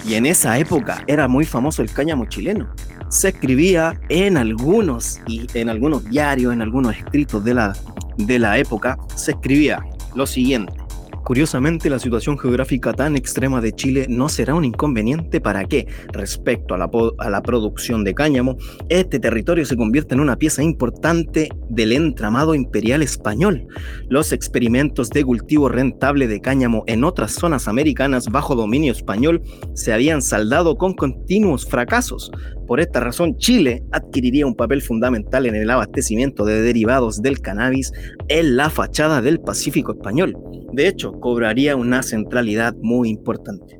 Y 0.07 0.15
en 0.15 0.25
esa 0.25 0.57
época 0.57 1.03
era 1.05 1.27
muy 1.27 1.45
famoso 1.45 1.83
el 1.83 1.91
cáñamo 1.91 2.25
chileno. 2.25 2.73
Se 3.09 3.29
escribía 3.29 3.99
en 4.09 4.37
algunos 4.37 5.19
y 5.27 5.45
en 5.53 5.69
algunos 5.69 6.03
diarios, 6.05 6.51
en 6.51 6.61
algunos 6.61 6.95
escritos 6.95 7.43
de 7.43 7.53
la, 7.53 7.73
de 8.17 8.39
la 8.39 8.57
época, 8.57 8.97
se 9.15 9.31
escribía 9.31 9.83
lo 10.15 10.25
siguiente. 10.25 10.82
Curiosamente, 11.23 11.89
la 11.89 11.99
situación 11.99 12.37
geográfica 12.37 12.91
tan 12.91 13.15
extrema 13.15 13.61
de 13.61 13.71
Chile 13.71 14.07
no 14.09 14.27
será 14.27 14.55
un 14.55 14.65
inconveniente 14.65 15.39
para 15.39 15.63
que, 15.65 15.87
respecto 16.11 16.75
a 16.75 16.77
la, 16.77 17.41
producción 17.41 18.03
de 18.03 18.13
cáñamo, 18.13 18.57
este 18.89 19.19
territorio 19.19 19.65
se 19.65 19.77
convierta 19.77 20.15
en 20.15 20.21
una 20.21 20.35
pieza 20.35 20.63
importante 20.63 21.49
del 21.69 21.93
entramado 21.93 22.55
imperial 22.55 23.01
español. 23.01 23.65
Los 24.09 24.33
experimentos 24.33 25.09
de 25.09 25.23
cultivo 25.23 25.69
rentable 25.69 26.27
de 26.27 26.41
cáñamo 26.41 26.83
en 26.87 27.05
otras 27.05 27.31
zonas 27.31 27.69
americanas 27.69 28.27
bajo 28.27 28.55
dominio 28.55 28.91
español 28.91 29.41
se 29.73 29.93
habían 29.93 30.21
saldado 30.21 30.75
con 30.75 30.93
continuos 30.93 31.65
fracasos. 31.65 32.31
Por 32.67 32.79
esta 32.79 32.99
razón, 32.99 33.37
Chile 33.37 33.83
adquiriría 33.91 34.45
un 34.45 34.55
papel 34.55 34.81
fundamental 34.81 35.45
en 35.45 35.55
el 35.55 35.69
abastecimiento 35.69 36.45
de 36.45 36.61
derivados 36.61 37.21
del 37.21 37.39
cannabis 37.39 37.91
en 38.27 38.55
la 38.55 38.69
fachada 38.69 39.21
del 39.21 39.39
Pacífico 39.39 39.93
español. 39.93 40.35
De 40.73 40.87
hecho, 40.87 41.12
cobraría 41.19 41.75
una 41.75 42.03
centralidad 42.03 42.75
muy 42.81 43.09
importante. 43.09 43.79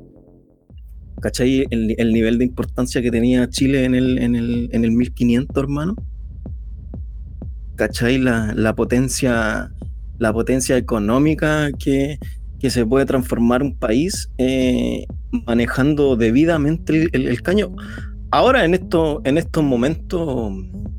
¿Cachai 1.20 1.64
el, 1.70 2.12
nivel 2.12 2.38
de 2.38 2.44
importancia 2.44 3.00
que 3.00 3.10
tenía 3.10 3.48
Chile 3.48 3.84
en 3.84 3.94
el, 3.94 4.18
en 4.18 4.36
el, 4.36 4.68
en 4.72 4.84
el 4.84 4.90
1500, 4.92 5.56
hermano? 5.56 5.96
¿Cachai 7.76 8.18
la, 8.18 8.52
la, 8.54 8.74
potencia, 8.74 9.72
la 10.18 10.32
potencia 10.32 10.76
económica 10.76 11.70
que, 11.78 12.18
que 12.60 12.70
se 12.70 12.84
puede 12.84 13.06
transformar 13.06 13.62
un 13.62 13.74
país 13.78 14.30
eh, 14.36 15.06
manejando 15.46 16.16
debidamente 16.16 17.08
el, 17.12 17.26
el 17.26 17.42
caño? 17.42 17.74
Ahora 18.34 18.64
en, 18.64 18.74
esto, 18.74 19.20
en 19.22 19.38
estos 19.38 19.62
momentos, 19.62 20.52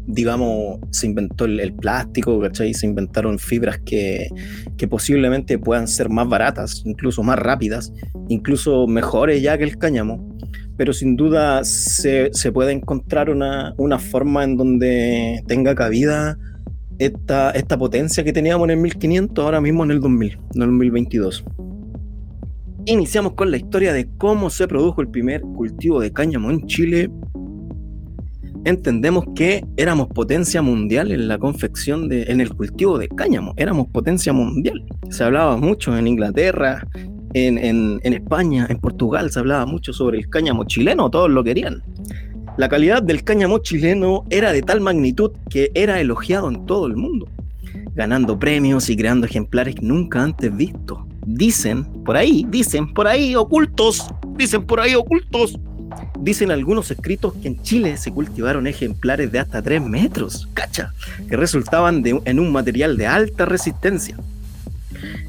digamos, 0.07 0.79
se 0.91 1.07
inventó 1.07 1.43
el, 1.43 1.73
plástico, 1.73 2.39
¿cachai? 2.39 2.73
Se 2.73 2.85
inventaron 2.85 3.39
fibras 3.39 3.77
que, 3.85 4.29
que, 4.77 4.87
posiblemente 4.87 5.59
puedan 5.59 5.89
ser 5.89 6.07
más 6.07 6.29
baratas, 6.29 6.81
incluso 6.85 7.23
más 7.23 7.37
rápidas, 7.37 7.91
incluso 8.29 8.87
mejores 8.87 9.41
ya 9.41 9.57
que 9.57 9.65
el 9.65 9.77
cáñamo. 9.77 10.33
Pero 10.77 10.93
sin 10.93 11.17
duda 11.17 11.65
se, 11.65 12.29
se 12.31 12.53
puede 12.53 12.71
encontrar 12.71 13.29
una, 13.29 13.73
una, 13.75 13.99
forma 13.99 14.45
en 14.45 14.55
donde 14.55 15.43
tenga 15.45 15.75
cabida 15.75 16.37
esta, 16.99 17.51
esta 17.51 17.77
potencia 17.77 18.23
que 18.23 18.31
teníamos 18.31 18.63
en 18.69 18.71
el 18.71 18.77
1500, 18.77 19.43
ahora 19.43 19.59
mismo 19.59 19.83
en 19.83 19.91
el 19.91 19.99
2000, 19.99 20.31
en 20.31 20.61
el 20.61 20.69
2022. 20.69 21.43
Iniciamos 22.87 23.33
con 23.33 23.49
la 23.49 23.57
historia 23.57 23.93
de 23.93 24.07
cómo 24.19 24.51
se 24.51 24.67
produjo 24.67 25.01
el 25.01 25.07
primer 25.07 25.41
cultivo 25.41 25.99
de 25.99 26.13
cáñamo 26.13 26.51
en 26.51 26.67
Chile. 26.67 27.09
Entendemos 28.65 29.25
que 29.35 29.63
éramos 29.77 30.07
potencia 30.07 30.61
mundial 30.61 31.11
en 31.11 31.27
la 31.27 31.37
confección 31.37 32.09
de, 32.09 32.23
en 32.23 32.41
el 32.41 32.53
cultivo 32.53 32.97
de 32.97 33.07
cáñamo, 33.07 33.53
éramos 33.57 33.87
potencia 33.87 34.33
mundial. 34.33 34.83
Se 35.09 35.23
hablaba 35.23 35.55
mucho 35.55 35.95
en 35.97 36.07
Inglaterra, 36.07 36.85
en, 37.33 37.57
en 37.57 38.13
España, 38.13 38.65
en 38.69 38.79
Portugal, 38.79 39.29
se 39.29 39.39
hablaba 39.39 39.65
mucho 39.65 39.93
sobre 39.93 40.17
el 40.17 40.29
cáñamo 40.29 40.63
chileno, 40.65 41.09
todos 41.09 41.29
lo 41.29 41.43
querían. 41.43 41.83
La 42.57 42.67
calidad 42.67 43.03
del 43.03 43.23
cáñamo 43.23 43.59
chileno 43.59 44.23
era 44.29 44.51
de 44.51 44.61
tal 44.61 44.81
magnitud 44.81 45.31
que 45.49 45.69
era 45.73 45.99
elogiado 45.99 46.49
en 46.49 46.65
todo 46.65 46.87
el 46.87 46.95
mundo, 46.95 47.27
ganando 47.93 48.39
premios 48.39 48.89
y 48.89 48.97
creando 48.97 49.27
ejemplares 49.27 49.75
nunca 49.81 50.23
antes 50.23 50.55
vistos 50.55 50.99
dicen, 51.25 51.83
por 52.03 52.15
ahí, 52.15 52.45
dicen, 52.49 52.93
por 52.93 53.07
ahí 53.07 53.35
ocultos, 53.35 54.07
dicen 54.35 54.65
por 54.65 54.79
ahí 54.79 54.95
ocultos, 54.95 55.59
dicen 56.19 56.51
algunos 56.51 56.91
escritos 56.91 57.33
que 57.41 57.47
en 57.47 57.61
Chile 57.61 57.97
se 57.97 58.11
cultivaron 58.11 58.67
ejemplares 58.67 59.31
de 59.31 59.39
hasta 59.39 59.61
3 59.61 59.81
metros, 59.81 60.47
cacha, 60.53 60.93
que 61.29 61.37
resultaban 61.37 62.01
de, 62.01 62.21
en 62.25 62.39
un 62.39 62.51
material 62.51 62.97
de 62.97 63.07
alta 63.07 63.45
resistencia. 63.45 64.17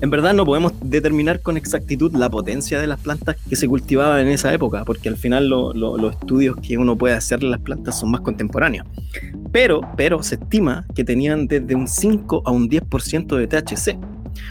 En 0.00 0.10
verdad 0.10 0.34
no 0.34 0.44
podemos 0.44 0.72
determinar 0.82 1.40
con 1.40 1.56
exactitud 1.56 2.14
la 2.14 2.30
potencia 2.30 2.80
de 2.80 2.86
las 2.86 3.00
plantas 3.00 3.36
que 3.48 3.56
se 3.56 3.66
cultivaban 3.66 4.20
en 4.20 4.28
esa 4.28 4.52
época, 4.52 4.84
porque 4.84 5.08
al 5.08 5.16
final 5.16 5.48
los 5.48 6.12
estudios 6.12 6.56
que 6.56 6.78
uno 6.78 6.96
puede 6.96 7.14
hacer 7.14 7.40
de 7.40 7.46
las 7.46 7.60
plantas 7.60 7.98
son 7.98 8.10
más 8.10 8.20
contemporáneos. 8.20 8.86
Pero, 9.52 9.80
pero 9.96 10.22
se 10.22 10.36
estima 10.36 10.84
que 10.94 11.04
tenían 11.04 11.46
desde 11.46 11.74
un 11.74 11.88
5 11.88 12.42
a 12.44 12.50
un 12.50 12.68
10% 12.68 13.36
de 13.36 13.46
THC, 13.46 13.98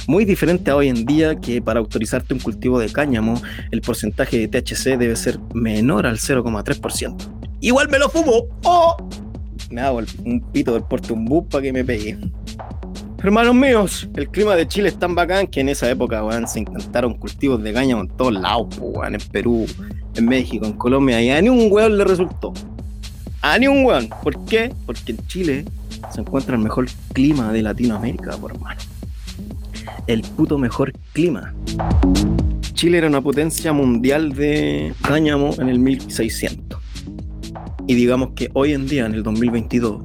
muy 0.08 0.26
diferente 0.26 0.72
a 0.72 0.76
hoy 0.76 0.90
en 0.90 1.06
día 1.06 1.36
que 1.36 1.62
para 1.62 1.80
autorizarte 1.80 2.34
un 2.34 2.40
cultivo 2.40 2.80
de 2.80 2.92
cáñamo 2.92 3.42
el 3.72 3.82
porcentaje 3.82 4.48
de 4.48 4.48
THC 4.48 4.98
debe 4.98 5.16
ser 5.16 5.40
menor 5.54 6.06
al 6.06 6.18
0,3%. 6.18 7.16
Igual 7.62 7.90
me 7.90 8.00
lo 8.00 8.10
fumo. 8.10 8.46
¡Oh! 8.64 8.98
Me 9.70 9.82
hago 9.82 10.02
un 10.24 10.42
pito 10.52 10.74
del 10.74 10.84
bus 11.16 11.46
para 11.50 11.64
que 11.64 11.74
me 11.74 11.84
pegue. 11.84 12.18
Hermanos 13.24 13.56
míos, 13.56 14.08
el 14.16 14.30
clima 14.30 14.56
de 14.56 14.68
Chile 14.68 14.90
es 14.90 15.00
tan 15.00 15.16
bacán 15.16 15.48
que 15.48 15.62
en 15.62 15.70
esa 15.70 15.90
época 15.90 16.22
se 16.48 16.60
intentaron 16.60 17.16
cultivos 17.16 17.64
de 17.64 17.74
cáñamo 17.74 18.04
en 18.04 18.10
todos 18.10 18.34
lados, 18.34 18.68
en 19.04 19.18
Perú, 19.32 19.66
en 20.14 20.26
México, 20.26 20.68
en 20.68 20.74
Colombia, 20.74 21.20
y 21.22 21.32
a 21.32 21.42
ni 21.42 21.50
un 21.50 21.72
weón 21.72 21.98
le 21.98 22.04
resultó. 22.04 22.54
A 23.42 23.58
ni 23.58 23.68
un 23.68 23.84
weón. 23.84 24.10
¿Por 24.22 24.46
qué? 24.46 24.72
Porque 24.86 25.14
en 25.14 25.28
Chile 25.28 25.66
se 26.14 26.22
encuentra 26.22 26.56
el 26.56 26.62
mejor 26.62 26.86
clima 27.14 27.52
de 27.52 27.64
Latinoamérica, 27.64 28.38
por 28.38 28.52
hermano 28.52 28.80
el 30.08 30.22
puto 30.22 30.58
mejor 30.58 30.94
clima. 31.14 31.54
Chile 32.74 32.98
era 32.98 33.08
una 33.08 33.22
potencia 33.22 33.74
mundial 33.74 34.34
de 34.34 34.94
cáñamo 35.02 35.54
en 35.60 35.70
el 35.70 35.80
1600. 35.80 36.80
Y 37.88 37.96
digamos 37.96 38.30
que 38.36 38.50
hoy 38.54 38.74
en 38.74 38.88
día, 38.88 39.06
en 39.06 39.14
el 39.14 39.24
2022, 39.24 40.02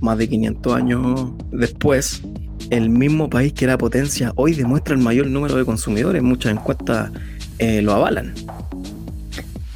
más 0.00 0.18
de 0.18 0.28
500 0.28 0.74
años 0.74 1.30
después, 1.52 2.22
el 2.70 2.88
mismo 2.88 3.28
país 3.28 3.52
que 3.52 3.64
era 3.64 3.78
potencia 3.78 4.32
hoy 4.36 4.54
demuestra 4.54 4.94
el 4.94 5.00
mayor 5.00 5.26
número 5.26 5.56
de 5.56 5.64
consumidores. 5.64 6.22
Muchas 6.22 6.52
encuestas 6.52 7.10
eh, 7.58 7.82
lo 7.82 7.92
avalan. 7.92 8.34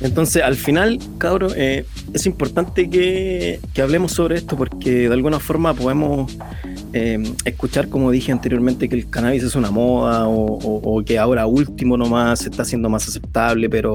Entonces, 0.00 0.42
al 0.42 0.56
final, 0.56 0.98
cabrón, 1.18 1.52
eh, 1.56 1.84
es 2.14 2.24
importante 2.24 2.88
que, 2.88 3.60
que, 3.74 3.82
hablemos 3.82 4.12
sobre 4.12 4.36
esto 4.36 4.56
porque 4.56 5.08
de 5.08 5.12
alguna 5.12 5.38
forma 5.38 5.74
podemos 5.74 6.34
eh, 6.92 7.22
escuchar, 7.44 7.88
como 7.88 8.10
dije 8.10 8.32
anteriormente, 8.32 8.88
que 8.88 8.96
el 8.96 9.08
cannabis 9.10 9.44
es 9.44 9.54
una 9.54 9.70
moda 9.70 10.26
o, 10.26 11.02
que 11.04 11.18
ahora 11.18 11.46
último 11.46 11.96
nomás 11.96 12.40
se 12.40 12.50
está 12.50 12.62
haciendo 12.62 12.88
más 12.88 13.08
aceptable, 13.08 13.68
pero, 13.68 13.94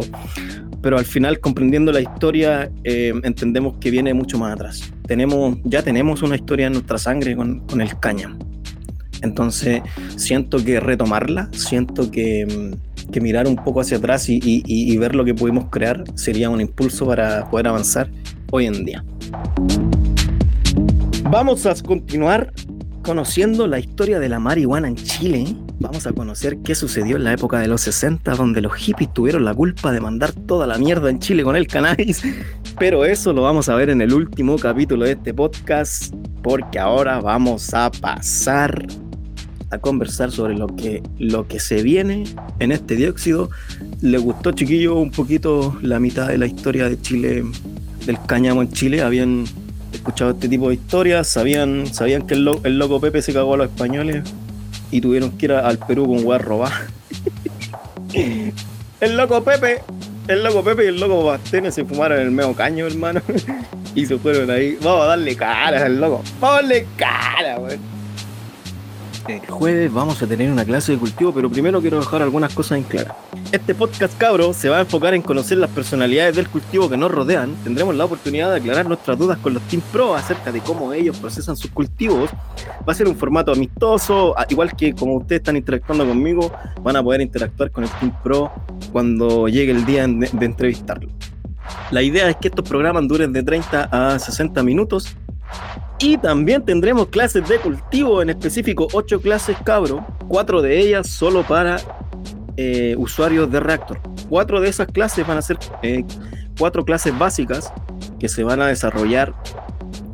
pero 0.81 0.97
al 0.97 1.05
final, 1.05 1.39
comprendiendo 1.39 1.91
la 1.91 2.01
historia, 2.01 2.71
eh, 2.83 3.13
entendemos 3.23 3.75
que 3.79 3.91
viene 3.91 4.13
mucho 4.13 4.37
más 4.37 4.53
atrás. 4.53 4.91
Tenemos, 5.07 5.57
ya 5.63 5.81
tenemos 5.81 6.21
una 6.23 6.35
historia 6.35 6.67
en 6.67 6.73
nuestra 6.73 6.97
sangre 6.97 7.35
con, 7.35 7.59
con 7.61 7.81
el 7.81 7.99
cáñamo. 7.99 8.37
Entonces, 9.21 9.81
siento 10.17 10.63
que 10.63 10.79
retomarla, 10.79 11.49
siento 11.51 12.11
que, 12.11 12.75
que 13.11 13.21
mirar 13.21 13.47
un 13.47 13.55
poco 13.55 13.81
hacia 13.81 13.97
atrás 13.97 14.29
y, 14.29 14.39
y, 14.43 14.63
y 14.65 14.97
ver 14.97 15.15
lo 15.15 15.25
que 15.25 15.33
pudimos 15.33 15.69
crear 15.69 16.03
sería 16.15 16.49
un 16.49 16.61
impulso 16.61 17.05
para 17.05 17.49
poder 17.49 17.67
avanzar 17.67 18.09
hoy 18.51 18.67
en 18.67 18.85
día. 18.85 19.03
Vamos 21.31 21.65
a 21.65 21.73
continuar 21.83 22.53
conociendo 23.05 23.67
la 23.67 23.77
historia 23.77 24.19
de 24.19 24.27
la 24.27 24.39
marihuana 24.39 24.87
en 24.87 24.95
Chile, 24.95 25.55
vamos 25.79 26.07
a 26.07 26.13
conocer 26.13 26.57
qué 26.63 26.73
sucedió 26.73 27.17
en 27.17 27.23
la 27.23 27.33
época 27.33 27.59
de 27.59 27.67
los 27.67 27.81
60, 27.81 28.33
donde 28.33 28.61
los 28.61 28.73
hippies 28.73 29.13
tuvieron 29.13 29.45
la 29.45 29.53
culpa 29.53 29.91
de 29.91 30.01
mandar 30.01 30.31
toda 30.33 30.65
la 30.65 30.79
mierda 30.79 31.11
en 31.11 31.19
Chile 31.19 31.43
con 31.43 31.55
el 31.55 31.67
cannabis. 31.67 32.23
Pero 32.79 33.05
eso 33.05 33.31
lo 33.31 33.43
vamos 33.43 33.69
a 33.69 33.75
ver 33.75 33.91
en 33.91 34.01
el 34.01 34.11
último 34.11 34.57
capítulo 34.57 35.05
de 35.05 35.11
este 35.11 35.35
podcast, 35.35 36.15
porque 36.41 36.79
ahora 36.79 37.21
vamos 37.21 37.75
a 37.75 37.91
pasar 37.91 38.87
a 39.69 39.77
conversar 39.77 40.31
sobre 40.31 40.55
lo 40.55 40.65
que, 40.67 41.03
lo 41.19 41.47
que 41.47 41.59
se 41.59 41.83
viene 41.83 42.23
en 42.57 42.71
este 42.71 42.95
dióxido. 42.95 43.51
¿Le 44.01 44.17
gustó, 44.17 44.51
chiquillo, 44.51 44.95
un 44.95 45.11
poquito 45.11 45.77
la 45.83 45.99
mitad 45.99 46.27
de 46.27 46.39
la 46.39 46.47
historia 46.47 46.89
de 46.89 46.99
Chile, 46.99 47.43
del 48.07 48.17
cáñamo 48.25 48.63
en 48.63 48.71
Chile? 48.71 49.03
Habían 49.03 49.45
escuchado 50.05 50.31
este 50.31 50.47
tipo 50.47 50.69
de 50.69 50.75
historias, 50.75 51.27
sabían, 51.27 51.87
sabían 51.91 52.27
que 52.27 52.35
el, 52.35 52.43
loco 52.77 53.01
Pepe 53.01 53.23
se 53.23 53.33
cagó 53.33 53.55
a 53.55 53.57
los 53.57 53.69
españoles 53.69 54.23
y 54.91 55.01
tuvieron 55.01 55.31
que 55.31 55.47
ir 55.47 55.53
al 55.53 55.79
Perú 55.79 56.05
con 56.05 56.23
weas 56.23 56.43
robadas. 56.43 56.79
el 58.13 59.17
loco 59.17 59.43
Pepe, 59.43 59.81
el 60.27 60.43
loco 60.43 60.63
Pepe 60.63 60.85
y 60.85 60.87
el 60.89 60.99
loco 60.99 61.23
Bastene 61.23 61.71
se 61.71 61.83
fumaron 61.85 62.19
el 62.19 62.29
medio 62.29 62.53
caño, 62.53 62.85
hermano. 62.85 63.19
y 63.95 64.05
se 64.05 64.19
fueron 64.19 64.51
ahí. 64.51 64.77
Vamos 64.79 65.05
a 65.05 65.07
darle 65.07 65.35
cara 65.35 65.83
al 65.83 65.99
loco. 65.99 66.21
Vamos 66.39 66.59
a 66.59 66.61
darle 66.61 66.85
cara, 66.97 67.57
weón. 67.57 67.94
El 69.27 69.39
jueves 69.47 69.91
vamos 69.91 70.21
a 70.21 70.27
tener 70.27 70.51
una 70.51 70.63
clase 70.63 70.91
de 70.91 70.99
cultivo, 70.99 71.33
pero 71.33 71.49
primero 71.49 71.81
quiero 71.81 71.99
dejar 71.99 72.21
algunas 72.21 72.53
cosas 72.53 72.77
en 72.77 72.83
claro. 72.83 73.15
Este 73.51 73.73
podcast, 73.73 74.15
cabro, 74.19 74.53
se 74.53 74.69
va 74.69 74.77
a 74.77 74.81
enfocar 74.81 75.15
en 75.15 75.23
conocer 75.23 75.57
las 75.57 75.71
personalidades 75.71 76.35
del 76.35 76.47
cultivo 76.47 76.87
que 76.89 76.95
nos 76.95 77.11
rodean. 77.11 77.55
Tendremos 77.63 77.95
la 77.95 78.05
oportunidad 78.05 78.51
de 78.51 78.57
aclarar 78.57 78.85
nuestras 78.85 79.17
dudas 79.17 79.39
con 79.39 79.55
los 79.55 79.63
Team 79.63 79.81
Pro 79.91 80.13
acerca 80.13 80.51
de 80.51 80.59
cómo 80.59 80.93
ellos 80.93 81.17
procesan 81.17 81.57
sus 81.57 81.71
cultivos. 81.71 82.29
Va 82.87 82.93
a 82.93 82.95
ser 82.95 83.07
un 83.07 83.15
formato 83.15 83.51
amistoso, 83.51 84.35
igual 84.49 84.75
que 84.75 84.93
como 84.93 85.15
ustedes 85.15 85.39
están 85.39 85.55
interactuando 85.57 86.05
conmigo, 86.07 86.51
van 86.83 86.95
a 86.95 87.01
poder 87.01 87.21
interactuar 87.21 87.71
con 87.71 87.83
el 87.83 87.89
Team 87.99 88.13
Pro 88.21 88.51
cuando 88.91 89.47
llegue 89.47 89.71
el 89.71 89.85
día 89.85 90.05
de 90.07 90.45
entrevistarlo. 90.45 91.09
La 91.89 92.03
idea 92.03 92.29
es 92.29 92.35
que 92.35 92.49
estos 92.49 92.67
programas 92.67 93.07
duren 93.07 93.33
de 93.33 93.41
30 93.41 93.89
a 93.91 94.19
60 94.19 94.61
minutos 94.61 95.15
y 95.99 96.17
también 96.17 96.63
tendremos 96.63 97.07
clases 97.07 97.47
de 97.47 97.57
cultivo, 97.59 98.21
en 98.21 98.29
específico 98.29 98.87
8 98.91 99.21
clases 99.21 99.57
cabro, 99.63 100.05
4 100.27 100.61
de 100.61 100.79
ellas 100.79 101.07
solo 101.07 101.43
para 101.43 101.77
eh, 102.57 102.95
usuarios 102.97 103.49
de 103.49 103.59
Reactor. 103.59 103.99
4 104.29 104.61
de 104.61 104.69
esas 104.69 104.87
clases 104.87 105.25
van 105.25 105.37
a 105.37 105.41
ser 105.41 105.57
4 106.57 106.81
eh, 106.81 106.85
clases 106.85 107.17
básicas 107.17 107.71
que 108.19 108.27
se 108.27 108.43
van 108.43 108.61
a 108.61 108.67
desarrollar 108.67 109.33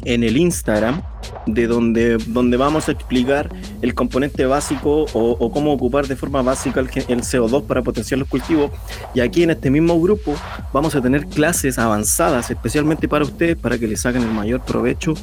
en 0.06 0.24
el 0.24 0.38
Instagram, 0.38 1.02
de 1.48 1.68
donde, 1.68 2.18
donde 2.28 2.58
vamos 2.58 2.88
a 2.90 2.92
explicar 2.92 3.50
el 3.82 3.94
componente 3.96 4.46
básico 4.46 5.06
o, 5.14 5.52
cómo 5.52 5.74
ocupar 5.74 6.08
de 6.08 6.16
forma 6.16 6.42
básica 6.42 6.80
el, 6.80 6.88
el, 7.08 7.22
CO2 7.22 7.66
para 7.66 7.82
potenciar 7.82 8.20
los 8.20 8.28
cultivos. 8.28 8.72
Y 9.16 9.20
aquí 9.20 9.44
en 9.44 9.52
este 9.52 9.72
mismo 9.72 10.00
grupo 10.00 10.36
vamos 10.74 10.96
a 10.96 11.02
tener 11.02 11.26
clases 11.28 11.80
avanzadas 11.80 12.52
especialmente 12.52 13.08
para 13.08 13.26
ustedes 13.26 13.56
para 13.58 13.78
que 13.80 13.88
les 13.88 14.02
saquen 14.02 14.22
el 14.24 14.32
mayor 14.32 14.62
provecho 14.62 15.16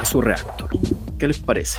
a 0.00 0.04
su 0.04 0.20
reactor. 0.20 0.70
¿Qué 1.18 1.28
les 1.28 1.38
parece? 1.38 1.78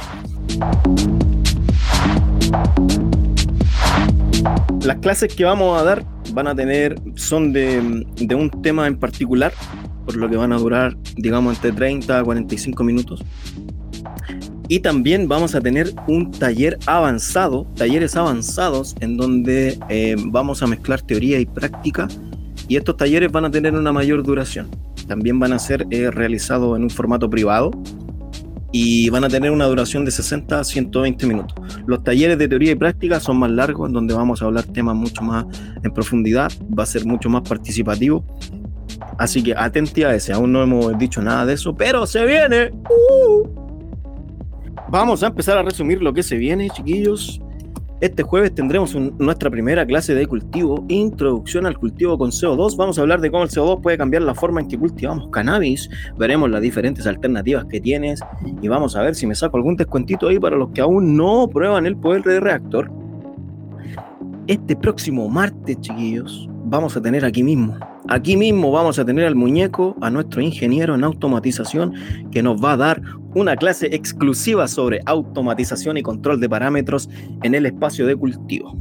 Las 4.83 4.97
clases 4.97 5.33
que 5.33 5.43
vamos 5.45 5.79
a 5.79 5.83
dar 5.83 6.05
van 6.33 6.47
a 6.47 6.55
tener, 6.55 6.99
son 7.15 7.53
de, 7.53 7.79
un 7.79 8.49
tema 8.61 8.87
en 8.87 8.97
particular, 8.97 9.53
por 10.05 10.15
lo 10.15 10.29
que 10.29 10.37
van 10.37 10.53
a 10.53 10.57
durar, 10.57 10.95
digamos, 11.15 11.55
entre 11.55 11.71
30 11.71 12.19
a 12.19 12.23
45 12.23 12.83
minutos. 12.83 13.23
Y 14.67 14.79
también 14.79 15.27
vamos 15.27 15.55
a 15.55 15.61
tener 15.61 15.91
un 16.07 16.31
taller 16.31 16.77
avanzado, 16.85 17.65
talleres 17.75 18.15
avanzados, 18.15 18.95
en 18.99 19.17
donde 19.17 19.79
eh, 19.89 20.15
vamos 20.27 20.61
a 20.61 20.67
mezclar 20.67 21.01
teoría 21.01 21.39
y 21.39 21.45
práctica. 21.45 22.07
Y 22.67 22.77
estos 22.77 22.95
talleres 22.97 23.31
van 23.31 23.45
a 23.45 23.51
tener 23.51 23.73
una 23.73 23.91
mayor 23.91 24.21
duración. 24.21 24.69
También 25.07 25.39
van 25.39 25.53
a 25.53 25.59
ser 25.59 25.87
eh, 25.89 26.11
realizados 26.11 26.77
en 26.77 26.83
un 26.83 26.89
formato 26.91 27.27
privado, 27.29 27.71
y 28.71 29.09
van 29.09 29.23
a 29.23 29.29
tener 29.29 29.51
una 29.51 29.65
duración 29.65 30.05
de 30.05 30.11
60 30.11 30.59
a 30.59 30.63
120 30.63 31.25
minutos. 31.25 31.55
Los 31.85 32.03
talleres 32.03 32.37
de 32.37 32.47
teoría 32.47 32.71
y 32.71 32.75
práctica 32.75 33.19
son 33.19 33.37
más 33.37 33.51
largos, 33.51 33.87
en 33.87 33.93
donde 33.93 34.13
vamos 34.13 34.41
a 34.41 34.45
hablar 34.45 34.65
temas 34.65 34.95
mucho 34.95 35.21
más 35.23 35.45
en 35.83 35.91
profundidad, 35.91 36.51
va 36.77 36.83
a 36.83 36.85
ser 36.85 37.05
mucho 37.05 37.29
más 37.29 37.41
participativo. 37.47 38.23
Así 39.17 39.43
que 39.43 39.53
atenti 39.55 40.03
a 40.03 40.13
ese, 40.13 40.33
aún 40.33 40.51
no 40.51 40.61
hemos 40.61 40.97
dicho 40.97 41.21
nada 41.21 41.45
de 41.45 41.53
eso, 41.53 41.75
pero 41.75 42.05
se 42.05 42.25
viene. 42.25 42.71
Uh. 42.89 43.47
Vamos 44.89 45.23
a 45.23 45.27
empezar 45.27 45.57
a 45.57 45.63
resumir 45.63 46.01
lo 46.01 46.13
que 46.13 46.23
se 46.23 46.37
viene, 46.37 46.69
chiquillos. 46.69 47.41
Este 48.01 48.23
jueves 48.23 48.55
tendremos 48.55 48.95
nuestra 48.95 49.49
primera 49.49 49.85
clase 49.85 50.15
de 50.15 50.25
cultivo, 50.25 50.85
introducción 50.87 51.65
al 51.65 51.77
cultivo 51.77 52.17
con 52.17 52.31
CO2. 52.31 52.77
Vamos 52.77 52.97
a 52.97 53.01
hablar 53.01 53.19
de 53.19 53.29
cómo 53.29 53.43
el 53.43 53.49
CO2 53.49 53.81
puede 53.81 53.97
cambiar 53.97 54.23
la 54.23 54.33
forma 54.33 54.61
en 54.61 54.69
que 54.69 54.79
cultivamos 54.79 55.27
cannabis. 55.31 55.89
Veremos 56.17 56.49
las 56.49 56.61
diferentes 56.61 57.05
alternativas 57.05 57.65
que 57.65 57.81
tienes 57.81 58.21
y 58.61 58.69
vamos 58.69 58.95
a 58.95 59.01
ver 59.01 59.15
si 59.15 59.27
me 59.27 59.35
saco 59.35 59.57
algún 59.57 59.75
descuentito 59.75 60.29
ahí 60.29 60.39
para 60.39 60.55
los 60.55 60.69
que 60.69 60.79
aún 60.79 61.17
no 61.17 61.49
prueban 61.49 61.85
el 61.85 61.97
poder 61.97 62.23
de 62.23 62.39
reactor. 62.39 62.89
Este 64.47 64.77
próximo 64.77 65.27
martes, 65.27 65.81
chiquillos, 65.81 66.47
vamos 66.63 66.95
a 66.95 67.01
tener 67.01 67.25
aquí 67.25 67.43
mismo. 67.43 67.77
Aquí 68.11 68.35
mismo 68.35 68.71
vamos 68.71 68.97
a 68.97 69.05
tener 69.05 69.27
al 69.27 69.35
muñeco, 69.35 69.95
a 70.01 70.09
nuestro 70.09 70.41
ingeniero 70.41 70.95
en 70.95 71.03
automatización, 71.03 71.93
que 72.31 72.41
nos 72.41 72.59
va 72.59 72.71
a 72.71 72.77
dar 72.77 73.03
una 73.35 73.55
clase 73.55 73.85
exclusiva 73.95 74.67
sobre 74.67 75.01
automatización 75.05 75.95
y 75.95 76.01
control 76.01 76.39
de 76.39 76.49
parámetros 76.49 77.07
en 77.43 77.53
el 77.53 77.67
espacio 77.67 78.07
de 78.07 78.15
cultivo. 78.15 78.75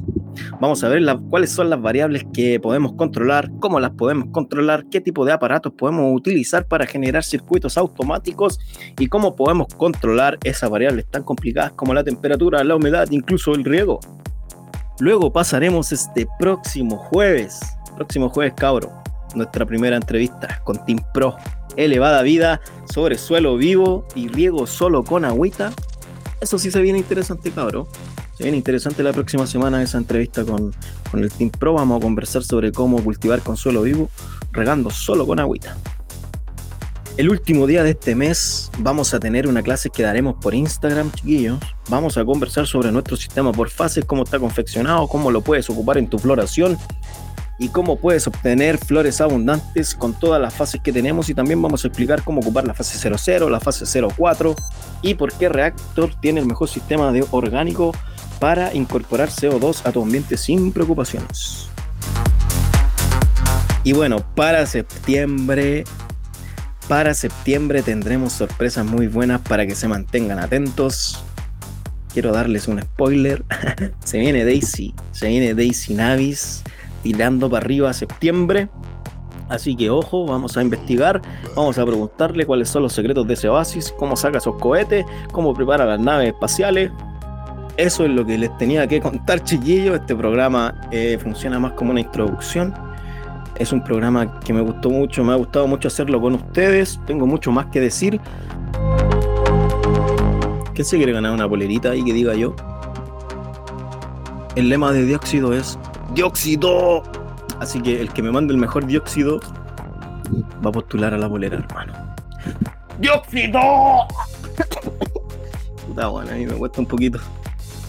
Vamos 0.63 0.83
a 0.83 0.89
ver 0.89 1.03
cuáles 1.29 1.51
son 1.51 1.69
las 1.69 1.79
variables 1.79 2.25
que 2.33 2.59
podemos 2.59 2.95
controlar, 2.95 3.51
cómo 3.61 3.81
las 3.81 3.91
podemos 3.91 4.29
controlar, 4.33 4.87
qué 4.91 5.03
tipo 5.03 5.27
de 5.27 5.33
aparatos 5.33 5.75
podemos 5.75 6.11
utilizar 6.17 6.67
para 6.67 6.87
generar 6.87 7.23
circuitos 7.23 7.77
automáticos 7.77 8.59
y 8.99 9.09
cómo 9.09 9.37
podemos 9.37 9.67
controlar 9.75 10.39
esas 10.43 10.71
variables 10.71 11.07
tan 11.07 11.23
complicadas 11.23 11.73
como 11.73 11.93
la 11.93 12.03
temperatura, 12.03 12.65
la 12.65 12.77
humedad, 12.77 13.07
incluso 13.11 13.53
el 13.53 13.65
riego. 13.65 14.01
Luego 15.01 15.31
pasaremos 15.31 15.93
este 15.93 16.27
próximo 16.39 16.97
jueves, 16.97 17.61
próximo 17.95 18.31
jueves 18.31 18.55
cabro, 18.57 18.91
nuestra 19.35 19.67
primera 19.67 19.97
entrevista 19.97 20.61
con 20.65 20.85
Team 20.85 21.01
Pro. 21.13 21.37
Elevada 21.77 22.23
vida 22.23 22.61
sobre 22.93 23.19
suelo 23.19 23.57
vivo 23.57 24.07
y 24.15 24.29
riego 24.29 24.67
solo 24.67 25.05
con 25.05 25.25
agüita. 25.25 25.73
Eso 26.41 26.59
sí 26.59 26.71
se 26.71 26.81
viene 26.81 26.99
interesante, 26.99 27.51
cabro. 27.51 27.89
Se 28.37 28.45
viene 28.45 28.57
interesante 28.57 29.03
la 29.03 29.13
próxima 29.13 29.47
semana 29.47 29.83
esa 29.83 29.99
entrevista 29.99 30.45
con, 30.45 30.73
con 31.11 31.23
el 31.23 31.31
Team 31.31 31.51
Pro. 31.51 31.75
Vamos 31.75 31.99
a 31.99 32.01
conversar 32.01 32.43
sobre 32.43 32.73
cómo 32.73 33.03
cultivar 33.03 33.41
con 33.41 33.57
suelo 33.57 33.83
vivo, 33.83 34.09
regando 34.53 34.91
solo 34.91 35.27
con 35.27 35.41
agüita. 35.41 35.77
El 37.19 37.31
último 37.31 37.67
día 37.67 37.83
de 37.83 37.91
este 37.91 38.15
mes 38.15 38.71
vamos 38.79 39.13
a 39.13 39.19
tener 39.19 39.49
una 39.49 39.61
clase 39.61 39.91
que 39.91 40.05
daremos 40.05 40.37
por 40.41 40.55
Instagram, 40.55 41.11
chiquillos. 41.11 41.59
Vamos 41.89 42.17
a 42.17 42.25
conversar 42.25 42.69
sobre 42.69 42.93
nuestro 42.93 43.17
sistema 43.17 43.51
por 43.51 43.71
fases, 43.71 44.05
cómo 44.05 44.23
está 44.23 44.39
confeccionado, 44.39 45.09
cómo 45.09 45.33
lo 45.33 45.41
puedes 45.41 45.69
ocupar 45.69 45.99
en 45.99 46.09
tu 46.09 46.21
floración 46.21 46.79
y 47.59 47.69
cómo 47.69 47.97
puedes 47.97 48.27
obtener 48.27 48.79
flores 48.79 49.21
abundantes 49.21 49.95
con 49.95 50.15
todas 50.15 50.41
las 50.41 50.55
fases 50.55 50.81
que 50.81 50.93
tenemos 50.93 51.29
y 51.29 51.35
también 51.35 51.61
vamos 51.61 51.85
a 51.85 51.89
explicar 51.89 52.23
cómo 52.23 52.41
ocupar 52.41 52.67
la 52.67 52.75
fase 52.75 52.97
00, 53.19 53.51
la 53.51 53.61
fase 53.61 53.85
04 54.01 54.55
y 55.03 55.15
por 55.15 55.33
qué 55.33 55.49
Reactor 55.49 56.15
tiene 56.21 56.41
el 56.41 56.47
mejor 56.47 56.69
sistema 56.69 57.11
de 57.11 57.27
orgánico 57.33 57.93
para 58.39 58.73
incorporar 58.75 59.29
CO2 59.29 59.85
a 59.85 59.93
tu 59.93 60.03
ambiente 60.03 60.37
sin 60.37 60.73
preocupaciones. 60.73 61.69
Y 63.83 63.93
bueno, 63.93 64.25
para 64.35 64.65
septiembre 64.67 65.85
para 66.89 67.13
septiembre 67.13 67.83
tendremos 67.83 68.33
sorpresas 68.33 68.87
muy 68.87 69.09
buenas 69.09 69.41
para 69.43 69.67
que 69.67 69.75
se 69.75 69.89
mantengan 69.89 70.39
atentos. 70.39 71.23
Quiero 72.13 72.33
darles 72.33 72.67
un 72.67 72.81
spoiler. 72.81 73.45
se 74.05 74.19
viene 74.19 74.45
Daisy, 74.45 74.95
se 75.13 75.29
viene 75.29 75.55
Daisy 75.55 75.95
Navis 75.95 76.63
tirando 77.13 77.49
para 77.49 77.65
arriba 77.65 77.91
a 77.91 77.93
septiembre. 77.93 78.69
Así 79.49 79.75
que 79.75 79.89
ojo, 79.89 80.27
vamos 80.27 80.57
a 80.59 80.63
investigar, 80.63 81.23
vamos 81.57 81.79
a 81.79 81.87
preguntarle 81.87 82.45
cuáles 82.45 82.69
son 82.69 82.83
los 82.83 82.93
secretos 82.93 83.27
de 83.27 83.35
ese 83.35 83.49
oasis, 83.49 83.95
cómo 83.99 84.15
saca 84.15 84.39
esos 84.39 84.57
cohetes, 84.57 85.07
cómo 85.33 85.55
prepara 85.55 85.87
las 85.87 86.01
naves 86.01 86.29
espaciales. 86.29 86.91
Eso 87.79 88.05
es 88.05 88.11
lo 88.11 88.27
que 88.27 88.37
les 88.37 88.55
tenía 88.59 88.87
que 88.87 89.01
contar, 89.01 89.43
chiquillos. 89.45 90.01
Este 90.01 90.15
programa 90.15 90.75
eh, 90.91 91.17
funciona 91.21 91.59
más 91.59 91.73
como 91.73 91.93
una 91.93 92.01
introducción 92.01 92.75
es 93.59 93.73
un 93.73 93.83
programa 93.83 94.39
que 94.41 94.53
me 94.53 94.61
gustó 94.61 94.89
mucho, 94.89 95.25
me 95.25 95.33
ha 95.33 95.37
gustado 95.37 95.67
mucho 95.67 95.89
hacerlo 95.89 96.21
con 96.21 96.35
ustedes. 96.35 97.01
Tengo 97.07 97.27
mucho 97.27 97.51
más 97.51 97.67
que 97.67 97.81
decir. 97.81 98.21
¿Quién 100.75 100.85
se 100.85 100.97
quiere 100.97 101.13
ganar 101.13 101.33
una 101.33 101.49
polerita 101.49 101.91
ahí 101.91 102.05
que 102.05 102.13
diga 102.13 102.35
yo? 102.35 102.55
El 104.55 104.69
lema 104.69 104.93
de 104.93 105.05
dióxido 105.05 105.53
es 105.55 105.77
¡Dióxido! 106.15 107.03
Así 107.61 107.81
que 107.83 108.01
el 108.01 108.13
que 108.13 108.23
me 108.23 108.31
mande 108.31 108.53
el 108.55 108.59
mejor 108.59 108.87
dióxido 108.87 109.41
va 110.65 110.71
a 110.71 110.73
postular 110.73 111.15
a 111.15 111.19
la 111.19 111.29
polera, 111.29 111.57
hermano. 111.57 111.93
¡Dióxido! 112.99 113.61
Puta, 115.87 116.09
bueno, 116.09 116.31
a 116.31 116.35
mí 116.35 116.47
me 116.47 116.55
cuesta 116.55 116.81
un 116.81 116.87
poquito. 116.87 117.19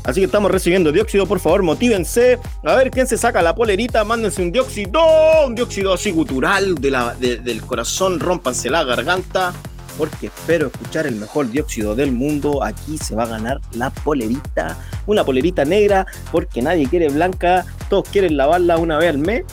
Así 0.04 0.22
que 0.22 0.26
estamos 0.26 0.50
recibiendo 0.50 0.92
dióxido, 0.92 1.28
por 1.28 1.40
favor, 1.40 1.62
motívense. 1.62 2.40
A 2.64 2.76
ver 2.76 2.90
quién 2.90 3.06
se 3.06 3.18
saca 3.18 3.42
la 3.42 3.54
polerita, 3.54 4.04
mándense 4.04 4.42
un 4.42 4.52
dióxido, 4.52 5.02
un 5.46 5.56
dióxido 5.56 5.94
así 5.94 6.12
gutural 6.12 6.76
del 6.76 7.62
corazón, 7.62 8.20
rompanse 8.20 8.70
la 8.70 8.84
garganta. 8.84 9.54
Porque 9.98 10.28
espero 10.28 10.68
escuchar 10.68 11.08
el 11.08 11.16
mejor 11.16 11.52
dióxido 11.52 11.94
del 11.94 12.14
mundo. 12.14 12.64
Aquí 12.64 12.98
se 12.98 13.16
va 13.16 13.24
a 13.24 13.28
ganar 13.28 13.60
la 13.74 13.90
polerita, 13.90 14.78
una 15.06 15.26
polerita 15.26 15.66
negra, 15.66 16.08
porque 16.32 16.62
nadie 16.62 16.88
quiere 16.88 17.10
blanca, 17.10 17.66
todos 17.90 18.08
quieren 18.10 18.38
lavarla 18.38 18.78
una 18.78 18.98
vez 18.98 19.10
al 19.10 19.18
mes. 19.18 19.44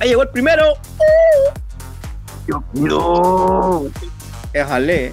Ahí 0.00 0.10
llegó 0.10 0.22
el 0.22 0.28
primero. 0.28 0.74
Dióxido. 2.46 3.90
Déjale. 4.52 5.12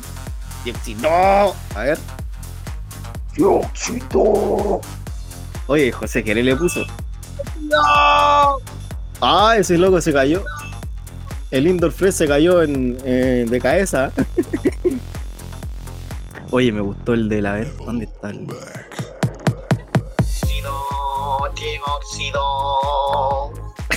Dióxido. 0.64 1.10
A 1.76 1.84
ver. 1.84 1.98
Dióxido. 3.36 4.82
Oye, 5.68 5.92
José, 5.92 6.24
¿qué 6.24 6.36
le 6.36 6.56
puso? 6.56 6.82
Ah, 9.22 9.56
ese 9.58 9.78
loco 9.78 10.02
se 10.02 10.12
cayó. 10.12 10.44
El 11.52 11.68
Indoor 11.68 11.92
Fresh 11.92 12.14
se 12.14 12.28
cayó 12.28 12.62
en, 12.62 12.98
eh, 13.06 13.46
de 13.48 13.60
cabeza. 13.60 14.12
Oye, 16.52 16.72
me 16.72 16.82
gustó 16.82 17.14
el 17.14 17.30
de 17.30 17.42
la 17.42 17.54
ver. 17.54 17.76
¿Dónde 17.78 18.06
está 18.06 18.32
el.? 18.32 18.48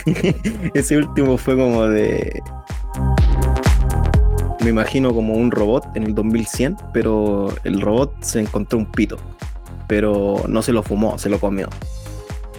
Ese 0.74 0.96
último 0.96 1.36
fue 1.36 1.56
como 1.56 1.86
de. 1.86 2.42
Me 4.60 4.70
imagino 4.70 5.12
como 5.12 5.34
un 5.34 5.50
robot 5.50 5.96
en 5.96 6.04
el 6.04 6.14
2100, 6.14 6.76
pero 6.92 7.52
el 7.64 7.80
robot 7.80 8.14
se 8.22 8.40
encontró 8.40 8.78
un 8.78 8.86
pito. 8.86 9.16
Pero 9.88 10.44
no 10.48 10.62
se 10.62 10.72
lo 10.72 10.82
fumó, 10.82 11.18
se 11.18 11.28
lo 11.28 11.40
comió. 11.40 11.68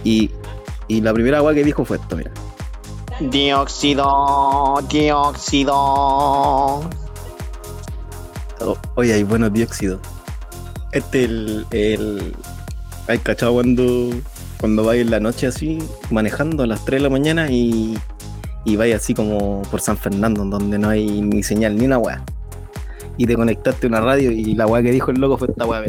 Y, 0.04 0.30
y 0.86 1.00
la 1.00 1.12
primera 1.12 1.38
agua 1.38 1.54
que 1.54 1.64
dijo 1.64 1.84
fue 1.84 1.96
esto, 1.96 2.16
mira. 2.16 2.30
Dióxido, 3.20 4.74
dióxido. 4.88 5.74
Oh, 8.60 8.76
oye, 8.96 9.14
hay 9.14 9.22
buenos 9.22 9.52
dióxidos. 9.52 10.00
Este 10.92 11.24
el, 11.24 11.66
el. 11.70 12.34
¿Hay 13.08 13.18
cachado 13.18 13.54
cuando, 13.54 14.10
cuando 14.64 14.82
vais 14.82 15.02
en 15.02 15.10
la 15.10 15.20
noche 15.20 15.46
así, 15.46 15.76
manejando 16.10 16.62
a 16.62 16.66
las 16.66 16.86
3 16.86 16.98
de 16.98 17.02
la 17.02 17.10
mañana 17.10 17.50
y, 17.50 17.98
y 18.64 18.76
vais 18.76 18.94
así 18.94 19.12
como 19.12 19.60
por 19.70 19.82
San 19.82 19.98
Fernando, 19.98 20.42
donde 20.42 20.78
no 20.78 20.88
hay 20.88 21.20
ni 21.20 21.42
señal 21.42 21.76
ni 21.76 21.84
una 21.84 21.98
weá? 21.98 22.24
Y 23.18 23.26
te 23.26 23.34
conectaste 23.34 23.86
a 23.86 23.90
una 23.90 24.00
radio 24.00 24.32
y 24.32 24.54
la 24.54 24.66
weá 24.66 24.82
que 24.82 24.90
dijo 24.90 25.10
el 25.10 25.20
loco 25.20 25.36
fue 25.36 25.48
esta 25.50 25.66
weá. 25.66 25.84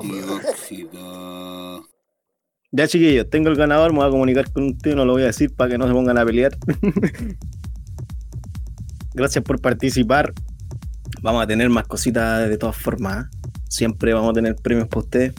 Dióxido. 0.00 1.84
Ya 2.70 2.88
chiquillos, 2.88 3.28
tengo 3.28 3.50
el 3.50 3.56
ganador, 3.56 3.92
me 3.92 3.98
voy 3.98 4.08
a 4.08 4.10
comunicar 4.10 4.50
con 4.50 4.70
usted, 4.70 4.96
no 4.96 5.04
lo 5.04 5.12
voy 5.12 5.24
a 5.24 5.26
decir 5.26 5.54
para 5.54 5.72
que 5.72 5.76
no 5.76 5.86
se 5.86 5.92
pongan 5.92 6.16
a 6.16 6.24
pelear. 6.24 6.56
Gracias 9.12 9.44
por 9.44 9.60
participar. 9.60 10.32
Vamos 11.20 11.42
a 11.42 11.46
tener 11.46 11.68
más 11.68 11.86
cositas 11.86 12.48
de 12.48 12.56
todas 12.56 12.76
formas. 12.76 13.26
¿eh? 13.26 13.28
Siempre 13.68 14.14
vamos 14.14 14.30
a 14.30 14.32
tener 14.32 14.56
premios 14.56 14.88
para 14.88 15.00
ustedes. 15.00 15.34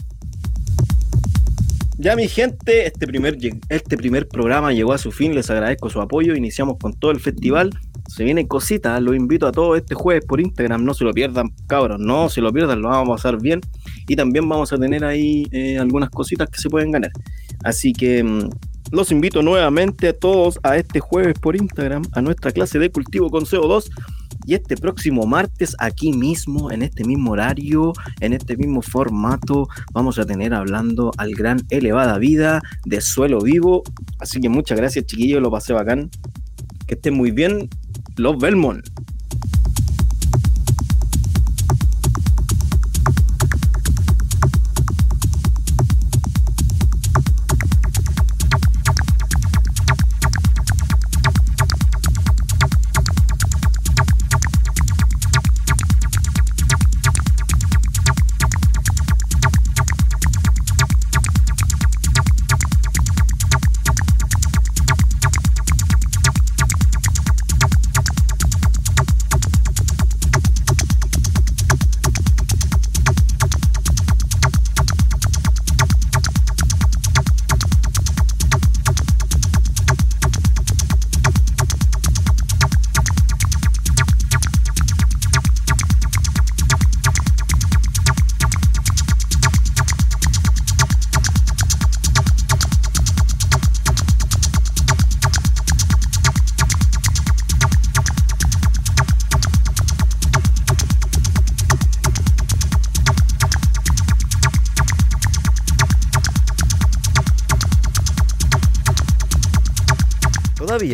Ya 1.96 2.16
mi 2.16 2.26
gente, 2.26 2.86
este 2.86 3.06
primer, 3.06 3.38
este 3.68 3.96
primer 3.96 4.26
programa 4.26 4.72
llegó 4.72 4.92
a 4.92 4.98
su 4.98 5.12
fin, 5.12 5.34
les 5.34 5.48
agradezco 5.48 5.88
su 5.88 6.00
apoyo, 6.00 6.34
iniciamos 6.34 6.76
con 6.78 6.92
todo 6.92 7.12
el 7.12 7.20
festival, 7.20 7.70
se 8.08 8.24
vienen 8.24 8.48
cositas, 8.48 9.00
los 9.00 9.14
invito 9.14 9.46
a 9.46 9.52
todos 9.52 9.78
este 9.78 9.94
jueves 9.94 10.24
por 10.24 10.40
Instagram, 10.40 10.84
no 10.84 10.92
se 10.92 11.04
lo 11.04 11.12
pierdan 11.12 11.52
cabros, 11.68 12.00
no 12.00 12.28
se 12.28 12.40
lo 12.40 12.52
pierdan, 12.52 12.82
lo 12.82 12.88
vamos 12.88 13.08
a 13.08 13.14
pasar 13.14 13.40
bien. 13.40 13.60
Y 14.08 14.16
también 14.16 14.48
vamos 14.48 14.72
a 14.72 14.78
tener 14.78 15.04
ahí 15.04 15.46
eh, 15.52 15.78
algunas 15.78 16.10
cositas 16.10 16.48
que 16.50 16.60
se 16.60 16.68
pueden 16.68 16.90
ganar. 16.90 17.12
Así 17.62 17.92
que 17.92 18.24
mm, 18.24 18.50
los 18.90 19.12
invito 19.12 19.42
nuevamente 19.42 20.08
a 20.08 20.18
todos 20.18 20.58
a 20.62 20.76
este 20.76 20.98
jueves 20.98 21.38
por 21.38 21.54
Instagram, 21.54 22.02
a 22.12 22.20
nuestra 22.20 22.50
clase 22.50 22.78
de 22.78 22.90
cultivo 22.90 23.30
con 23.30 23.44
CO2 23.44 23.90
y 24.46 24.54
este 24.54 24.76
próximo 24.76 25.26
martes 25.26 25.74
aquí 25.78 26.12
mismo, 26.12 26.70
en 26.70 26.82
este 26.82 27.04
mismo 27.04 27.32
horario, 27.32 27.92
en 28.20 28.32
este 28.32 28.56
mismo 28.56 28.82
formato, 28.82 29.68
vamos 29.92 30.18
a 30.18 30.24
tener 30.24 30.54
hablando 30.54 31.12
al 31.16 31.32
gran 31.34 31.60
Elevada 31.70 32.18
Vida 32.18 32.62
de 32.84 33.00
Suelo 33.00 33.40
Vivo. 33.40 33.82
Así 34.18 34.40
que 34.40 34.48
muchas 34.48 34.78
gracias 34.78 35.06
chiquillos, 35.06 35.42
lo 35.42 35.50
pasé 35.50 35.72
bacán. 35.72 36.10
Que 36.86 36.94
estén 36.94 37.14
muy 37.14 37.30
bien. 37.30 37.68
Los 38.16 38.38
Belmont. 38.38 38.86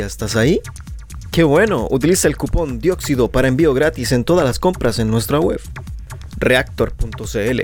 ¿Todavía 0.00 0.12
estás 0.12 0.34
ahí? 0.34 0.62
Qué 1.30 1.42
bueno, 1.44 1.86
utiliza 1.90 2.26
el 2.26 2.38
cupón 2.38 2.78
dióxido 2.78 3.28
para 3.30 3.48
envío 3.48 3.74
gratis 3.74 4.12
en 4.12 4.24
todas 4.24 4.46
las 4.46 4.58
compras 4.58 4.98
en 4.98 5.10
nuestra 5.10 5.38
web. 5.38 5.60
Reactor.cl 6.38 7.60